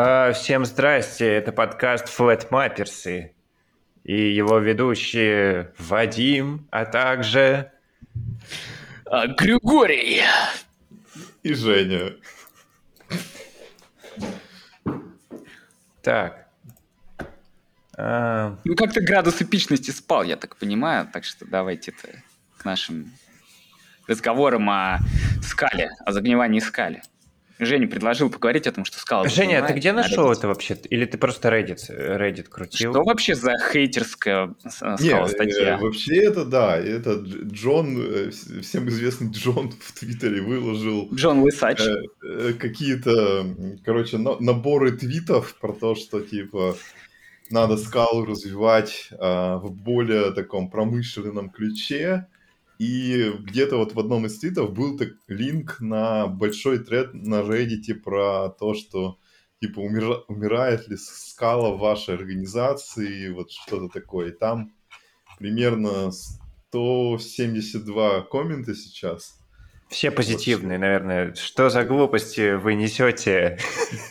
А, 0.00 0.32
всем 0.32 0.64
здрасте, 0.64 1.26
это 1.26 1.50
подкаст 1.50 2.06
Flat 2.06 2.50
Mapperсы 2.50 3.32
и 4.04 4.32
его 4.32 4.58
ведущие 4.58 5.72
Вадим, 5.76 6.68
а 6.70 6.84
также... 6.84 7.72
А, 9.06 9.26
Григорий! 9.26 10.22
И 11.42 11.52
Женя. 11.52 12.12
Так. 16.00 16.46
А... 17.96 18.56
Ну, 18.64 18.76
как-то 18.76 19.00
градус 19.00 19.42
эпичности 19.42 19.90
спал, 19.90 20.22
я 20.22 20.36
так 20.36 20.54
понимаю, 20.58 21.08
так 21.12 21.24
что 21.24 21.44
давайте-то 21.44 22.22
к 22.56 22.64
нашим 22.64 23.12
разговорам 24.06 24.70
о 24.70 25.00
скале, 25.42 25.90
о 26.06 26.12
загнивании 26.12 26.60
скали. 26.60 27.02
Женя 27.58 27.88
предложил 27.88 28.30
поговорить 28.30 28.66
о 28.66 28.72
том, 28.72 28.84
что 28.84 28.98
скала... 28.98 29.28
Женя, 29.28 29.66
ты 29.66 29.72
где 29.72 29.92
нашел 29.92 30.30
это 30.30 30.46
вообще? 30.46 30.76
Или 30.90 31.04
ты 31.06 31.18
просто 31.18 31.48
Reddit, 31.48 31.78
Reddit 31.88 32.48
крутил? 32.48 32.92
Что 32.92 33.02
вообще 33.02 33.34
за 33.34 33.54
хейтерская 33.72 34.54
скала 34.68 35.26
статья? 35.28 35.76
Э, 35.76 35.78
вообще 35.78 36.22
это 36.24 36.44
да, 36.44 36.76
это 36.76 37.14
Джон, 37.14 37.98
э, 38.00 38.30
всем 38.62 38.88
известный 38.88 39.30
Джон 39.30 39.72
в 39.80 39.92
Твиттере 39.98 40.40
выложил... 40.40 41.08
Джон 41.12 41.40
Лысач. 41.40 41.80
Э, 41.80 42.02
э, 42.22 42.52
какие-то, 42.52 43.46
короче, 43.84 44.18
наборы 44.18 44.92
твитов 44.92 45.56
про 45.60 45.72
то, 45.72 45.94
что 45.94 46.20
типа 46.20 46.76
надо 47.50 47.76
скалу 47.76 48.24
развивать 48.24 49.08
э, 49.10 49.16
в 49.16 49.72
более 49.72 50.32
таком 50.32 50.70
промышленном 50.70 51.50
ключе, 51.50 52.26
и 52.78 53.32
где-то 53.40 53.76
вот 53.76 53.94
в 53.94 53.98
одном 53.98 54.26
из 54.26 54.38
твитов 54.38 54.72
был 54.72 54.96
так 54.96 55.08
линк 55.26 55.80
на 55.80 56.28
большой 56.28 56.78
тред 56.78 57.12
на 57.12 57.40
Reddit 57.40 57.94
про 57.94 58.50
то, 58.50 58.74
что 58.74 59.18
типа 59.60 59.80
умира, 59.80 60.18
умирает 60.28 60.86
ли 60.88 60.96
скала 60.96 61.72
в 61.72 61.80
вашей 61.80 62.14
организации, 62.14 63.30
вот 63.30 63.50
что-то 63.50 63.88
такое. 63.88 64.28
И 64.28 64.36
там 64.36 64.72
примерно 65.38 66.12
172 66.12 68.22
коммента 68.22 68.74
сейчас. 68.74 69.37
Все 69.88 70.10
позитивные, 70.10 70.78
наверное. 70.78 71.34
Что 71.34 71.70
за 71.70 71.84
глупости 71.84 72.54
вы 72.54 72.74
несете? 72.74 73.58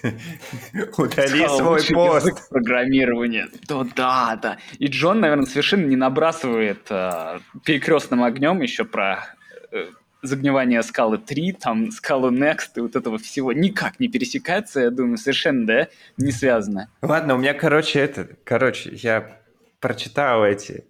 Удали 0.97 1.47
свой 1.47 1.81
пост. 1.94 2.50
Программирование. 2.50 3.47
Да, 3.67 3.86
да, 3.95 4.39
да. 4.42 4.58
И 4.80 4.88
Джон, 4.88 5.20
наверное, 5.20 5.45
совершенно 5.45 5.86
не 5.86 5.95
набрасывает 5.95 6.88
э, 6.89 7.39
перекрестным 7.64 8.23
огнем 8.23 8.61
еще 8.61 8.86
про 8.86 9.36
э, 9.72 9.89
загнивание 10.23 10.81
скалы 10.81 11.20
3, 11.20 11.52
там 11.53 11.92
скалу 11.92 12.31
Next 12.31 12.72
и 12.75 12.81
вот 12.81 12.95
этого 12.95 13.17
всего 13.20 13.53
никак 13.53 14.00
не 14.00 14.08
пересекается, 14.08 14.81
я 14.81 14.89
думаю, 14.89 15.17
совершенно, 15.17 15.66
да, 15.66 15.88
не 16.17 16.31
связано. 16.31 16.89
Ладно, 17.02 17.36
у 17.36 17.38
меня, 17.38 17.53
короче, 17.53 18.00
это, 18.00 18.28
короче, 18.44 18.92
я 18.94 19.42
прочитал 19.80 20.44
эти 20.44 20.86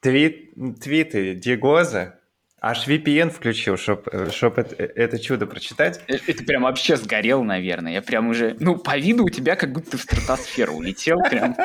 твит, 0.00 0.52
твиты 0.80 1.34
Дигоза, 1.34 2.18
Аж 2.64 2.86
VPN 2.86 3.30
включил, 3.30 3.76
чтобы 3.76 4.30
чтоб 4.30 4.56
это, 4.56 4.76
это 4.76 5.18
чудо 5.18 5.48
прочитать. 5.48 6.00
Э, 6.06 6.18
это 6.28 6.44
прям 6.44 6.62
вообще 6.62 6.96
сгорел, 6.96 7.42
наверное. 7.42 7.92
Я 7.92 8.02
прям 8.02 8.28
уже... 8.28 8.56
Ну, 8.60 8.76
по 8.76 8.96
виду 8.96 9.24
у 9.24 9.30
тебя 9.30 9.56
как 9.56 9.72
будто 9.72 9.98
в 9.98 10.00
стратосферу 10.00 10.74
улетел 10.74 11.18
прям. 11.28 11.56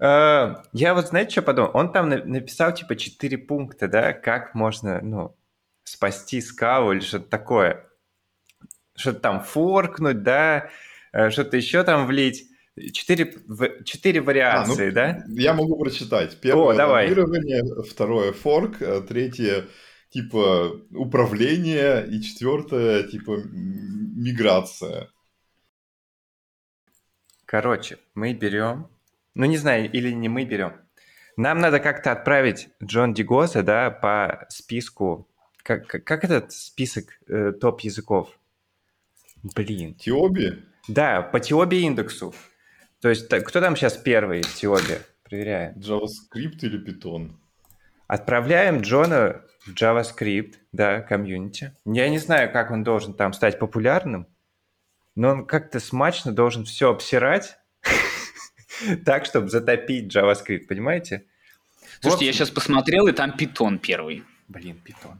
Э, 0.00 0.56
я 0.72 0.92
вот, 0.92 1.06
знаете, 1.06 1.30
что 1.30 1.42
подумал? 1.42 1.70
Он 1.72 1.92
там 1.92 2.08
написал, 2.08 2.74
типа, 2.74 2.96
четыре 2.96 3.38
пункта, 3.38 3.86
да, 3.86 4.12
как 4.12 4.52
можно, 4.56 5.00
ну, 5.00 5.36
спасти 5.84 6.40
скалу 6.40 6.92
или 6.92 7.00
что-то 7.00 7.30
такое. 7.30 7.86
Что-то 8.96 9.20
там 9.20 9.40
форкнуть, 9.40 10.24
да, 10.24 10.68
э, 11.12 11.30
что-то 11.30 11.56
еще 11.56 11.84
там 11.84 12.06
влить. 12.06 12.50
Четыре, 12.92 13.32
четыре 13.84 14.20
вариации, 14.20 14.86
а, 14.86 14.88
ну, 14.88 14.92
да? 14.92 15.24
Я 15.28 15.54
могу 15.54 15.78
прочитать. 15.78 16.40
Первое 16.40 16.74
О, 16.74 16.76
давай. 16.76 17.14
второе 17.88 18.32
форк, 18.32 18.82
э, 18.82 19.00
третье 19.02 19.66
типа 20.10 20.80
управление 20.90 22.04
и 22.08 22.20
четвертое 22.20 23.04
типа 23.04 23.42
миграция. 23.52 25.08
Короче, 27.46 27.98
мы 28.14 28.32
берем, 28.32 28.88
ну 29.34 29.44
не 29.44 29.56
знаю, 29.56 29.90
или 29.90 30.10
не 30.10 30.28
мы 30.28 30.44
берем. 30.44 30.72
Нам 31.36 31.58
надо 31.58 31.78
как-то 31.78 32.10
отправить 32.10 32.68
Джон 32.82 33.14
Дигоса, 33.14 33.62
да, 33.62 33.90
по 33.90 34.46
списку. 34.48 35.28
Как, 35.62 35.86
как 35.86 36.24
этот 36.24 36.52
список 36.52 37.06
э, 37.28 37.52
топ 37.52 37.80
языков? 37.80 38.36
Блин. 39.54 39.94
Тиоби? 39.94 40.62
Да, 40.88 41.22
по 41.22 41.40
Тиоби 41.40 41.82
индексу. 41.82 42.34
То 43.04 43.10
есть 43.10 43.28
кто 43.28 43.60
там 43.60 43.76
сейчас 43.76 43.98
первый 43.98 44.40
в 44.40 44.54
Тиобе? 44.54 45.02
Проверяем. 45.24 45.74
JavaScript 45.74 46.60
или 46.62 46.82
Python? 46.82 47.32
Отправляем 48.06 48.80
Джона 48.80 49.42
в 49.66 49.74
JavaScript, 49.74 50.54
да, 50.72 51.02
комьюнити. 51.02 51.76
Я 51.84 52.08
не 52.08 52.16
знаю, 52.16 52.50
как 52.50 52.70
он 52.70 52.82
должен 52.82 53.12
там 53.12 53.34
стать 53.34 53.58
популярным, 53.58 54.26
но 55.16 55.32
он 55.32 55.46
как-то 55.46 55.80
смачно 55.80 56.32
должен 56.32 56.64
все 56.64 56.92
обсирать 56.92 57.58
так, 59.04 59.26
чтобы 59.26 59.50
затопить 59.50 60.10
JavaScript, 60.10 60.66
понимаете? 60.66 61.26
Слушайте, 62.00 62.24
я 62.24 62.32
сейчас 62.32 62.48
посмотрел, 62.48 63.06
и 63.06 63.12
там 63.12 63.34
Python 63.38 63.76
первый. 63.76 64.24
Блин, 64.48 64.80
Python. 64.82 65.18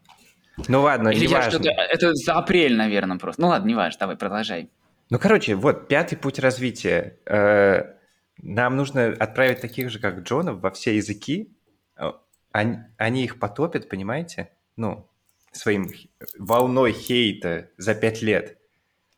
Ну 0.68 0.80
ладно, 0.80 1.10
Или 1.10 1.26
не 1.26 1.34
важно. 1.34 1.60
Это 1.68 2.14
за 2.14 2.32
апрель, 2.32 2.76
наверное, 2.76 3.18
просто. 3.18 3.42
Ну 3.42 3.48
ладно, 3.48 3.68
не 3.68 3.74
важно, 3.74 4.00
давай, 4.00 4.16
продолжай. 4.16 4.70
Ну, 5.10 5.18
короче, 5.18 5.54
вот 5.54 5.88
пятый 5.88 6.16
путь 6.16 6.38
развития. 6.38 7.18
Э, 7.26 7.94
нам 8.38 8.76
нужно 8.76 9.08
отправить 9.08 9.60
таких 9.60 9.90
же, 9.90 9.98
как 9.98 10.20
Джонов, 10.20 10.60
во 10.60 10.70
все 10.70 10.96
языки. 10.96 11.54
Э, 11.96 12.12
они, 12.52 12.78
они 12.96 13.24
их 13.24 13.38
потопят, 13.38 13.88
понимаете? 13.88 14.50
Ну, 14.76 15.08
своим 15.52 15.90
волной 16.38 16.92
хейта 16.92 17.70
за 17.76 17.94
пять 17.94 18.22
лет. 18.22 18.58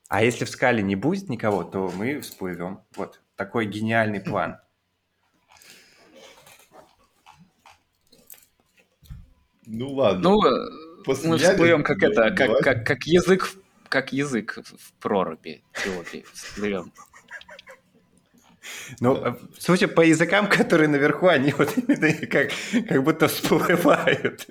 А 0.09 0.23
если 0.23 0.45
в 0.45 0.51
скале 0.51 0.83
не 0.83 0.97
будет 0.97 1.29
никого, 1.29 1.65
то 1.65 1.91
мы 1.95 2.21
всплывем. 2.21 2.81
Вот 2.97 3.21
такой 3.37 3.67
гениальный 3.67 4.21
план. 4.21 4.59
Ну 9.67 9.93
ладно. 9.93 10.31
Ну, 10.31 11.03
После 11.05 11.31
мы 11.31 11.39
всплывем 11.39 11.83
как 11.83 12.03
это, 12.03 12.31
как, 12.33 12.59
как, 12.59 12.87
как 12.87 13.05
язык 13.05 13.53
как 13.89 14.13
язык 14.13 14.59
в 14.59 14.93
проруби 15.01 15.63
Эфиопии 15.75 16.25
всплывем. 16.33 16.93
Ну, 19.01 19.37
судя 19.59 19.89
по 19.89 20.01
языкам, 20.01 20.49
которые 20.49 20.89
наверху, 20.89 21.29
они 21.29 21.53
вот 21.53 21.77
именно 21.77 22.27
как, 22.27 22.51
как 22.89 23.03
будто 23.03 23.29
всплывают. 23.29 24.47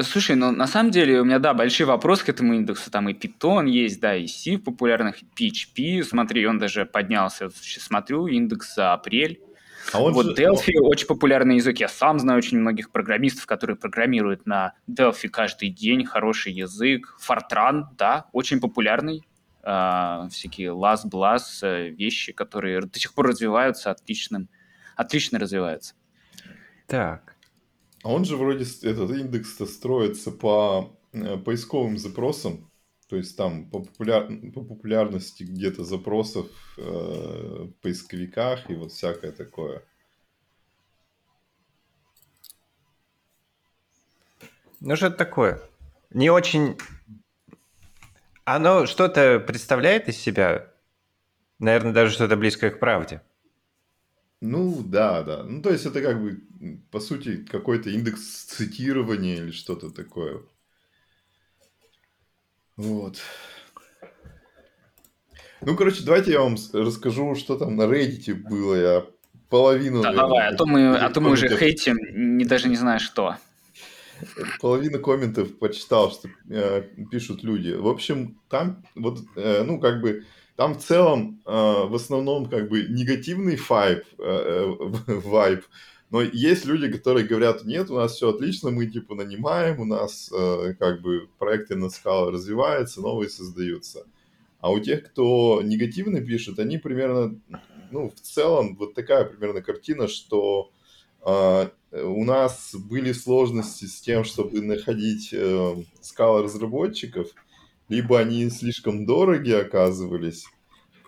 Слушай, 0.00 0.36
ну 0.36 0.52
на 0.52 0.66
самом 0.66 0.90
деле 0.90 1.20
у 1.20 1.24
меня, 1.24 1.38
да, 1.38 1.52
большие 1.54 1.86
вопросы 1.86 2.24
к 2.24 2.28
этому 2.28 2.54
индексу. 2.54 2.90
Там 2.90 3.08
и 3.08 3.14
Python 3.14 3.68
есть, 3.68 4.00
да, 4.00 4.16
и 4.16 4.26
C 4.26 4.56
в 4.56 4.62
популярных, 4.62 5.16
PHP. 5.38 6.02
Смотри, 6.04 6.46
он 6.46 6.58
даже 6.58 6.86
поднялся. 6.86 7.50
Сейчас 7.50 7.84
смотрю, 7.84 8.26
индекс 8.26 8.74
за 8.74 8.92
апрель. 8.92 9.40
А 9.92 10.00
вот 10.00 10.24
же... 10.24 10.34
Delphi 10.34 10.78
очень 10.80 11.06
популярный 11.06 11.56
язык. 11.56 11.78
Я 11.78 11.88
сам 11.88 12.18
знаю 12.18 12.38
очень 12.38 12.58
многих 12.58 12.90
программистов, 12.90 13.46
которые 13.46 13.76
программируют 13.76 14.46
на 14.46 14.74
Delphi 14.88 15.28
каждый 15.28 15.70
день. 15.70 16.04
Хороший 16.04 16.52
язык. 16.52 17.16
Fortran, 17.20 17.84
да, 17.96 18.26
очень 18.32 18.60
популярный. 18.60 19.26
Uh, 19.64 20.28
всякие 20.28 20.70
Last 20.70 21.08
Blast, 21.08 21.62
uh, 21.62 21.88
вещи, 21.88 22.32
которые 22.32 22.80
до 22.80 22.98
сих 22.98 23.14
пор 23.14 23.28
развиваются 23.28 23.92
отличным, 23.92 24.48
отлично 24.96 25.38
развиваются. 25.38 25.94
Так. 26.88 27.36
А 28.02 28.12
он 28.12 28.24
же 28.24 28.36
вроде, 28.36 28.64
этот 28.64 29.10
индекс-то 29.12 29.66
строится 29.66 30.32
по 30.32 30.98
э, 31.12 31.36
поисковым 31.36 31.96
запросам. 31.96 32.68
То 33.12 33.18
есть 33.18 33.36
там 33.36 33.66
по, 33.66 33.80
популяр... 33.80 34.26
по 34.54 34.62
популярности 34.62 35.42
где-то 35.42 35.84
запросов 35.84 36.46
э, 36.78 36.82
в 36.82 37.72
поисковиках 37.82 38.70
и 38.70 38.74
вот 38.74 38.90
всякое 38.90 39.32
такое. 39.32 39.82
Ну, 44.80 44.96
что 44.96 45.08
это 45.08 45.16
такое? 45.18 45.60
Не 46.08 46.30
очень... 46.30 46.78
Оно 48.44 48.86
что-то 48.86 49.40
представляет 49.40 50.08
из 50.08 50.16
себя? 50.16 50.72
Наверное, 51.58 51.92
даже 51.92 52.14
что-то 52.14 52.38
близкое 52.38 52.70
к 52.70 52.78
правде. 52.78 53.20
Ну, 54.40 54.82
да, 54.82 55.22
да. 55.22 55.44
Ну, 55.44 55.60
то 55.60 55.68
есть 55.68 55.84
это 55.84 56.00
как 56.00 56.18
бы, 56.18 56.40
по 56.90 56.98
сути, 56.98 57.44
какой-то 57.44 57.90
индекс 57.90 58.44
цитирования 58.44 59.36
или 59.36 59.50
что-то 59.50 59.90
такое. 59.90 60.40
Вот. 62.76 63.18
Ну, 65.60 65.76
короче, 65.76 66.02
давайте 66.04 66.32
я 66.32 66.40
вам 66.40 66.56
расскажу, 66.72 67.34
что 67.34 67.56
там 67.56 67.76
на 67.76 67.82
Reddit 67.82 68.34
было. 68.34 68.74
Я 68.74 69.06
половину... 69.48 70.02
Да, 70.02 70.12
давай, 70.12 70.48
а 70.48 70.54
то 70.54 70.66
мы, 70.66 70.96
а 70.96 71.10
то 71.10 71.20
мы 71.20 71.30
уже 71.30 71.48
хейтим, 71.48 71.98
не, 72.38 72.44
даже 72.44 72.68
не 72.68 72.76
знаю 72.76 72.98
что. 72.98 73.36
половину 74.60 74.98
комментов 74.98 75.58
почитал, 75.58 76.10
что 76.10 76.28
э, 76.48 76.82
пишут 77.10 77.44
люди. 77.44 77.70
В 77.70 77.86
общем, 77.86 78.40
там 78.48 78.84
вот, 78.94 79.20
э, 79.36 79.62
ну, 79.62 79.78
как 79.78 80.00
бы, 80.00 80.24
там 80.56 80.74
в 80.74 80.78
целом 80.78 81.40
э, 81.46 81.50
в 81.52 81.94
основном 81.94 82.46
как 82.46 82.68
бы 82.68 82.82
негативный 82.88 83.58
вайб, 83.68 84.04
э, 84.18 84.74
э 85.06 85.14
вайб, 85.24 85.64
но 86.12 86.20
есть 86.20 86.66
люди, 86.66 86.92
которые 86.92 87.26
говорят, 87.26 87.64
нет, 87.64 87.90
у 87.90 87.94
нас 87.94 88.12
все 88.12 88.28
отлично, 88.28 88.70
мы 88.70 88.86
типа 88.86 89.14
нанимаем, 89.14 89.80
у 89.80 89.86
нас 89.86 90.30
э, 90.30 90.74
как 90.78 91.00
бы 91.00 91.26
проекты 91.38 91.74
на 91.74 91.88
скала 91.88 92.30
развиваются, 92.30 93.00
новые 93.00 93.30
создаются. 93.30 94.04
А 94.60 94.70
у 94.70 94.78
тех, 94.78 95.04
кто 95.04 95.62
негативно 95.64 96.20
пишет, 96.20 96.58
они 96.58 96.76
примерно, 96.76 97.40
ну, 97.90 98.10
в 98.10 98.20
целом, 98.20 98.76
вот 98.76 98.92
такая 98.92 99.24
примерно 99.24 99.62
картина, 99.62 100.06
что 100.06 100.70
э, 101.24 101.68
у 101.92 102.24
нас 102.26 102.74
были 102.74 103.12
сложности 103.12 103.86
с 103.86 103.98
тем, 104.02 104.24
чтобы 104.24 104.60
находить 104.60 105.30
э, 105.32 105.76
скалы 106.02 106.42
разработчиков, 106.42 107.28
либо 107.88 108.18
они 108.18 108.50
слишком 108.50 109.06
дороги 109.06 109.52
оказывались, 109.52 110.44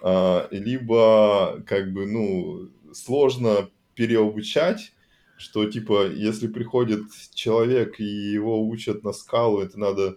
э, 0.02 0.48
либо 0.50 1.62
как 1.66 1.92
бы, 1.92 2.06
ну, 2.06 2.70
сложно 2.94 3.68
переобучать, 3.94 4.92
что 5.36 5.68
типа, 5.68 6.06
если 6.06 6.46
приходит 6.46 7.02
человек 7.34 8.00
и 8.00 8.04
его 8.04 8.66
учат 8.66 9.02
на 9.02 9.12
скалу, 9.12 9.60
это 9.60 9.78
надо 9.78 10.16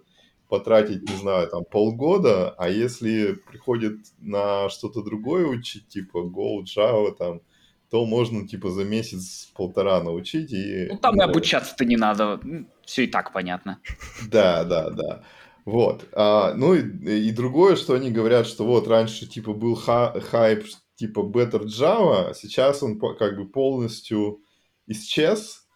потратить, 0.49 1.09
не 1.09 1.15
знаю, 1.15 1.47
там 1.49 1.65
полгода, 1.65 2.51
а 2.51 2.69
если 2.69 3.33
приходит 3.33 3.97
на 4.19 4.69
что-то 4.69 5.01
другое 5.01 5.45
учить, 5.45 5.87
типа 5.89 6.19
Go, 6.19 6.63
Java, 6.63 7.13
там, 7.13 7.41
то 7.89 8.05
можно 8.05 8.47
типа 8.47 8.69
за 8.69 8.83
месяц-полтора 8.83 10.01
научить 10.03 10.51
и... 10.51 10.87
Ну 10.89 10.97
там 10.97 11.15
и 11.15 11.23
обучаться-то 11.23 11.85
не 11.85 11.97
надо, 11.97 12.39
все 12.85 13.05
и 13.05 13.07
так 13.07 13.33
понятно. 13.33 13.79
Да, 14.29 14.63
да, 14.63 14.89
да. 14.89 15.23
Вот. 15.65 16.05
А, 16.13 16.53
ну 16.53 16.75
и, 16.75 17.27
и 17.27 17.31
другое, 17.31 17.75
что 17.75 17.93
они 17.93 18.09
говорят, 18.09 18.47
что 18.47 18.65
вот 18.65 18.87
раньше 18.87 19.25
типа 19.27 19.53
был 19.53 19.75
ха- 19.75 20.17
хайп 20.19 20.65
типа 20.97 21.19
Better 21.19 21.63
Java, 21.63 22.29
а 22.29 22.33
сейчас 22.33 22.83
он 22.83 22.99
как 22.99 23.37
бы 23.37 23.47
полностью 23.47 24.41
исчез, 24.87 25.67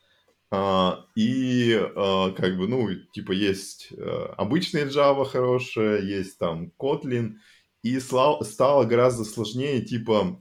а, 0.54 1.06
и 1.16 1.80
а, 1.96 2.32
как 2.32 2.58
бы, 2.58 2.68
ну, 2.68 2.90
типа 3.14 3.32
есть 3.32 3.90
а, 3.98 4.34
обычная 4.38 4.86
Java 4.86 5.24
хорошая, 5.26 6.02
есть 6.02 6.38
там 6.38 6.74
Kotlin, 6.78 7.36
и 7.84 8.00
стало 8.00 8.84
гораздо 8.84 9.24
сложнее, 9.24 9.82
типа, 9.82 10.40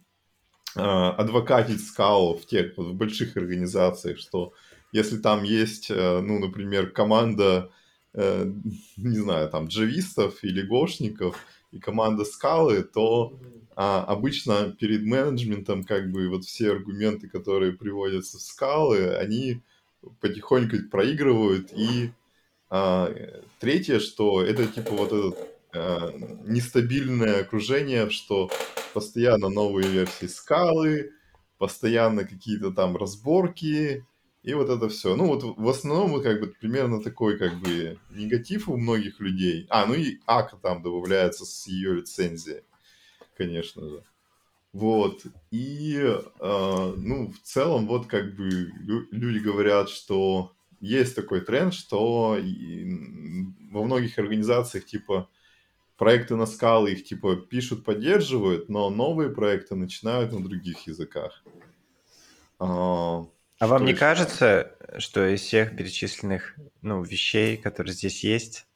адвокатить 0.75 1.83
скалу 1.83 2.37
в 2.37 2.45
тех 2.45 2.77
в 2.77 2.93
больших 2.93 3.37
организациях, 3.39 4.19
что 4.19 4.53
если 4.93 5.17
там 5.17 5.43
есть, 5.43 5.89
ну, 5.89 6.39
например, 6.39 6.91
команда, 6.91 7.73
не 8.13 9.17
знаю, 9.17 9.49
там, 9.49 9.69
джавистов 9.69 10.45
или 10.45 10.61
гошников 10.61 11.39
и 11.73 11.79
команда 11.79 12.25
скалы, 12.25 12.83
то 12.83 13.39
а 13.77 14.05
обычно 14.05 14.77
перед 14.79 15.05
менеджментом 15.05 15.85
как 15.85 16.11
бы 16.11 16.29
вот 16.29 16.45
все 16.45 16.73
аргументы, 16.73 17.29
которые 17.29 17.73
приводятся 17.73 18.37
в 18.37 18.43
скалы, 18.43 19.15
они 19.15 19.63
потихоньку 20.21 20.77
проигрывают. 20.91 21.73
И 21.73 22.11
а, 22.69 23.11
третье, 23.59 23.99
что 24.01 24.43
это 24.43 24.67
типа 24.67 24.91
вот 24.91 25.13
это 25.13 25.49
а, 25.73 26.13
нестабильное 26.47 27.41
окружение, 27.41 28.11
что 28.11 28.51
постоянно 28.93 29.49
новые 29.49 29.89
версии 29.89 30.27
скалы, 30.27 31.13
постоянно 31.57 32.25
какие-то 32.25 32.73
там 32.73 32.97
разборки, 32.97 34.05
и 34.43 34.55
вот 34.55 34.71
это 34.71 34.89
все. 34.89 35.17
Ну 35.17 35.27
вот 35.27 35.43
в 35.43 35.69
основном 35.69 36.23
как 36.23 36.41
бы 36.41 36.47
примерно 36.49 37.03
такой 37.03 37.39
как 37.39 37.55
бы 37.59 37.99
негатив 38.11 38.69
у 38.69 38.77
многих 38.77 39.21
людей. 39.21 39.67
А, 39.69 39.87
ну 39.87 39.95
и 39.95 40.19
АК 40.27 40.61
там 40.61 40.83
добавляется 40.83 41.45
с 41.45 41.67
ее 41.67 41.95
лицензией, 41.95 42.63
конечно 43.37 43.89
же. 43.89 44.05
Вот. 44.73 45.25
И, 45.51 45.97
э, 45.99 46.95
ну, 46.97 47.33
в 47.33 47.41
целом, 47.43 47.87
вот 47.89 48.07
как 48.07 48.37
бы 48.37 48.73
люди 49.11 49.39
говорят, 49.39 49.89
что 49.89 50.53
есть 50.81 51.17
такой 51.17 51.41
тренд, 51.41 51.75
что 51.75 52.39
во 53.71 53.85
многих 53.85 54.19
организациях, 54.19 54.87
типа, 54.87 55.29
проекты 55.97 56.37
на 56.37 56.47
скалы 56.47 56.93
их, 56.93 57.05
типа, 57.05 57.37
пишут, 57.37 57.85
поддерживают, 57.85 58.69
но 58.69 58.91
новые 58.91 59.31
проекты 59.31 59.75
начинают 59.75 60.33
на 60.33 60.43
других 60.43 60.87
языках. 60.87 61.43
А, 62.59 63.27
а 63.61 63.67
вам 63.69 63.85
не 63.85 63.95
кажется, 63.95 64.73
что 64.99 65.27
из 65.33 65.43
всех 65.43 65.77
перечисленных, 65.77 66.57
ну, 66.83 67.03
вещей, 67.03 67.57
которые 67.57 67.93
здесь 67.93 68.25
есть, 68.25 68.67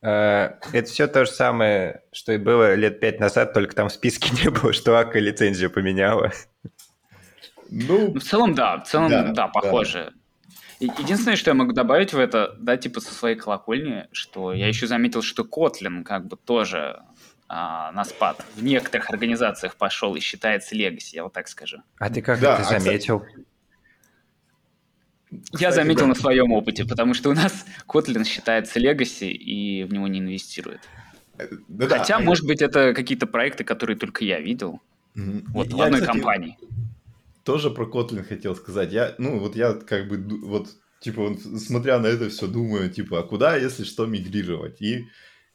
Э, 0.00 0.54
это 0.72 0.84
все 0.84 1.08
то 1.08 1.24
же 1.24 1.30
самое, 1.30 2.02
что 2.12 2.32
и 2.32 2.38
было 2.38 2.74
лет 2.74 3.00
пять 3.00 3.18
назад, 3.18 3.52
только 3.52 3.74
там 3.74 3.88
в 3.88 3.92
списке 3.92 4.30
не 4.44 4.50
было, 4.50 4.72
что 4.72 4.98
АК 4.98 5.16
лицензию 5.16 5.70
поменяла. 5.70 6.32
Ну, 7.70 8.14
в 8.14 8.20
целом, 8.20 8.54
да, 8.54 8.78
в 8.78 8.86
целом, 8.86 9.10
да, 9.10 9.32
да 9.32 9.48
похоже. 9.48 10.12
Да. 10.80 10.94
Единственное, 10.98 11.36
что 11.36 11.50
я 11.50 11.54
могу 11.54 11.72
добавить 11.72 12.12
в 12.12 12.18
это, 12.18 12.54
да, 12.60 12.76
типа 12.76 13.00
со 13.00 13.12
своей 13.12 13.34
колокольни, 13.34 14.06
что 14.12 14.52
я 14.52 14.68
еще 14.68 14.86
заметил, 14.86 15.22
что 15.22 15.42
Kotlin 15.42 16.04
как 16.04 16.28
бы 16.28 16.36
тоже 16.36 17.02
а, 17.48 17.90
на 17.90 18.04
спад 18.04 18.44
в 18.54 18.62
некоторых 18.62 19.10
организациях 19.10 19.74
пошел 19.74 20.14
и 20.14 20.20
считается 20.20 20.76
легаси, 20.76 21.16
я 21.16 21.24
вот 21.24 21.32
так 21.32 21.48
скажу. 21.48 21.78
А 21.98 22.08
ты 22.08 22.22
как 22.22 22.38
да, 22.38 22.54
это 22.54 22.62
а, 22.62 22.78
заметил? 22.78 23.20
Кстати, 23.20 23.47
я 25.58 25.72
заметил 25.72 26.02
да. 26.02 26.08
на 26.08 26.14
своем 26.14 26.52
опыте, 26.52 26.84
потому 26.84 27.14
что 27.14 27.30
у 27.30 27.34
нас 27.34 27.66
Kotlin 27.88 28.24
считается 28.24 28.80
legacy 28.80 29.30
и 29.30 29.84
в 29.84 29.92
него 29.92 30.08
не 30.08 30.20
инвестирует. 30.20 30.80
Да, 31.68 31.86
Хотя, 31.86 32.18
да. 32.18 32.24
может 32.24 32.46
быть, 32.46 32.62
это 32.62 32.94
какие-то 32.94 33.26
проекты, 33.26 33.64
которые 33.64 33.96
только 33.96 34.24
я 34.24 34.40
видел. 34.40 34.80
Mm-hmm. 35.16 35.44
Вот, 35.48 35.68
я, 35.68 35.76
в 35.76 35.80
одной 35.82 36.00
кстати, 36.00 36.16
компании. 36.16 36.58
Тоже 37.44 37.70
про 37.70 37.86
Kotlin 37.86 38.24
хотел 38.24 38.56
сказать. 38.56 38.92
Я, 38.92 39.14
ну, 39.18 39.38
вот 39.38 39.56
я 39.56 39.72
как 39.72 40.08
бы, 40.08 40.18
вот, 40.46 40.68
типа, 41.00 41.36
смотря 41.58 41.98
на 41.98 42.06
это 42.06 42.28
все, 42.28 42.46
думаю, 42.46 42.90
типа, 42.90 43.20
а 43.20 43.22
куда, 43.22 43.56
если 43.56 43.84
что, 43.84 44.06
мигрировать? 44.06 44.82
И 44.82 45.06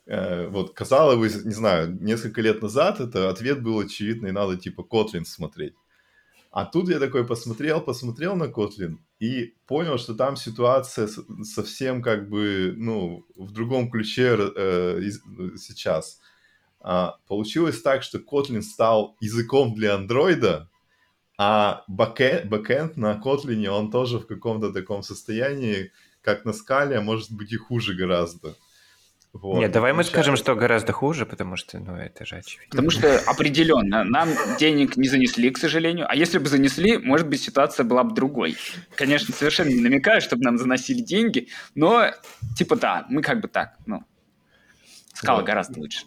э, 0.06 0.48
вот, 0.48 0.74
казалось 0.74 1.18
бы, 1.18 1.44
не 1.46 1.54
знаю, 1.54 1.98
несколько 2.02 2.42
лет 2.42 2.62
назад 2.62 3.00
это 3.00 3.30
ответ 3.30 3.62
был 3.62 3.80
очевидный, 3.80 4.32
надо, 4.32 4.58
типа, 4.58 4.82
Kotlin 4.90 5.26
смотреть. 5.26 5.74
А 6.54 6.66
тут 6.66 6.88
я 6.88 7.00
такой 7.00 7.26
посмотрел, 7.26 7.82
посмотрел 7.82 8.36
на 8.36 8.44
Kotlin 8.44 8.98
и 9.20 9.56
понял, 9.66 9.98
что 9.98 10.14
там 10.14 10.36
ситуация 10.36 11.10
совсем 11.42 12.04
как 12.04 12.30
бы, 12.30 12.76
ну, 12.78 13.26
в 13.36 13.52
другом 13.52 13.90
ключе 13.90 14.38
э, 14.38 15.02
сейчас. 15.58 16.20
А, 16.80 17.18
получилось 17.28 17.82
так, 17.82 18.04
что 18.04 18.20
Kotlin 18.20 18.62
стал 18.62 19.18
языком 19.20 19.74
для 19.74 19.96
андроида, 19.96 20.70
а 21.40 21.84
бэкэнд, 21.88 22.98
на 22.98 23.20
Kotlin, 23.20 23.66
он 23.70 23.90
тоже 23.90 24.20
в 24.20 24.28
каком-то 24.28 24.72
таком 24.72 25.02
состоянии, 25.02 25.92
как 26.22 26.46
на 26.46 26.54
скале, 26.54 26.98
а 26.98 27.02
может 27.02 27.32
быть 27.32 27.52
и 27.52 27.58
хуже 27.58 27.96
гораздо. 27.96 28.56
Вот. 29.34 29.60
Нет, 29.60 29.72
давай 29.72 29.94
мы 29.94 30.04
скажем, 30.04 30.36
что 30.36 30.54
гораздо 30.54 30.94
хуже, 30.94 31.26
потому 31.26 31.56
что, 31.58 31.80
ну, 31.80 31.96
это 31.96 32.24
же 32.24 32.36
очевидно. 32.36 32.70
Потому 32.70 32.92
что 32.92 33.20
определенно 33.26 34.04
нам 34.04 34.30
денег 34.60 34.96
не 34.96 35.08
занесли, 35.08 35.50
к 35.50 35.58
сожалению. 35.58 36.06
А 36.08 36.16
если 36.16 36.38
бы 36.38 36.48
занесли, 36.48 37.00
может 37.00 37.28
быть, 37.28 37.42
ситуация 37.42 37.84
была 37.84 38.04
бы 38.04 38.14
другой. 38.14 38.56
Конечно, 38.96 39.34
совершенно 39.34 39.70
не 39.70 39.82
намекаю, 39.82 40.22
чтобы 40.22 40.44
нам 40.44 40.60
заносили 40.60 41.02
деньги, 41.02 41.48
но, 41.74 42.12
типа, 42.56 42.76
да, 42.76 43.08
мы 43.10 43.24
как 43.24 43.42
бы 43.42 43.48
так, 43.48 43.76
ну, 43.88 44.04
скала 45.16 45.40
вот. 45.40 45.48
гораздо 45.48 45.80
лучше. 45.80 46.06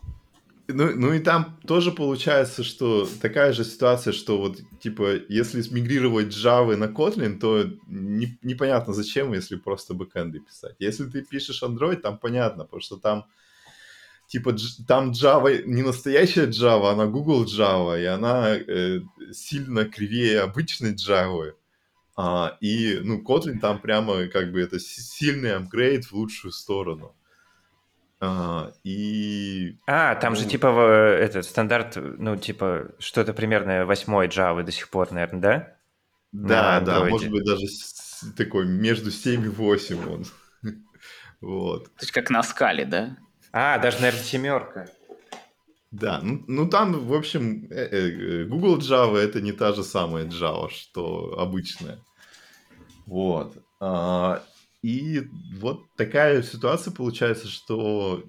Ну, 0.69 0.97
ну 0.97 1.13
и 1.13 1.21
там 1.21 1.61
тоже 1.67 1.93
получается, 1.93 2.65
что 2.65 3.09
такая 3.23 3.53
же 3.53 3.65
ситуация, 3.65 4.13
что 4.13 4.39
вот, 4.39 4.59
типа, 4.81 5.17
если 5.29 5.63
смигрировать 5.63 6.29
Java 6.29 6.75
на 6.75 6.87
Kotlin, 6.87 7.39
то 7.39 7.65
не, 7.87 8.37
непонятно 8.43 8.93
зачем, 8.93 9.33
если 9.33 9.57
просто 9.57 9.95
бэкэнды 9.95 10.41
писать. 10.41 10.75
Если 10.81 11.05
ты 11.05 11.23
пишешь 11.23 11.63
Android, 11.63 11.97
там 11.97 12.19
понятно, 12.19 12.65
потому 12.65 12.81
что 12.83 12.97
там, 12.97 13.27
типа, 14.27 14.57
там 14.89 15.13
Java 15.13 15.63
не 15.65 15.83
настоящая 15.83 16.49
Java, 16.49 16.91
она 16.91 17.07
Google 17.07 17.45
Java, 17.45 18.01
и 18.01 18.05
она 18.05 18.57
э, 18.57 19.03
сильно 19.33 19.85
кривее 19.85 20.41
обычной 20.41 20.95
Java. 20.95 21.53
А, 22.17 22.57
и, 22.61 22.99
ну, 23.05 23.23
Kotlin 23.23 23.61
там 23.61 23.81
прямо, 23.81 24.27
как 24.27 24.51
бы, 24.51 24.61
это 24.61 24.81
сильный 24.81 25.55
апгрейд 25.55 26.07
в 26.07 26.13
лучшую 26.13 26.51
сторону. 26.51 27.15
А, 28.19 28.73
и... 28.83 29.26
А, 29.87 30.17
там 30.17 30.35
же 30.35 30.47
типа 30.47 30.67
этот 30.67 31.45
стандарт, 31.45 31.97
ну 31.97 32.37
типа 32.37 32.93
что-то 32.99 33.33
примерно 33.33 33.87
восьмой 33.87 34.27
Java 34.27 34.63
до 34.65 34.73
сих 34.73 34.89
пор, 34.91 35.13
наверное, 35.13 35.41
да? 35.41 35.77
Да, 36.33 36.81
да, 36.81 37.05
может 37.05 37.31
быть 37.31 37.45
даже 37.45 37.67
такой 38.37 38.67
между 38.67 39.11
7 39.11 39.45
и 39.45 39.49
8 39.49 40.13
он. 40.13 40.25
вот. 41.41 41.85
То 41.85 42.03
есть 42.03 42.13
как 42.13 42.31
на 42.31 42.43
скале, 42.43 42.85
да? 42.85 43.17
А, 43.53 43.79
даже, 43.79 44.01
наверное, 44.01 44.23
семерка. 44.23 44.89
Да, 45.93 46.21
ну, 46.23 46.43
ну 46.47 46.69
там, 46.69 47.07
в 47.07 47.15
общем, 47.15 47.69
э, 47.71 47.89
э, 47.91 48.45
Google 48.45 48.79
Java 48.79 49.17
это 49.17 49.41
не 49.41 49.53
та 49.53 49.73
же 49.73 49.83
самая 49.83 50.25
Java, 50.27 50.69
что 50.69 51.39
обычная. 51.39 51.99
Вот. 53.07 53.57
А, 53.81 54.43
И 54.83 55.23
вот 55.59 55.85
такая 55.97 56.43
ситуация 56.43 56.93
получается, 56.93 57.49
что 57.49 58.25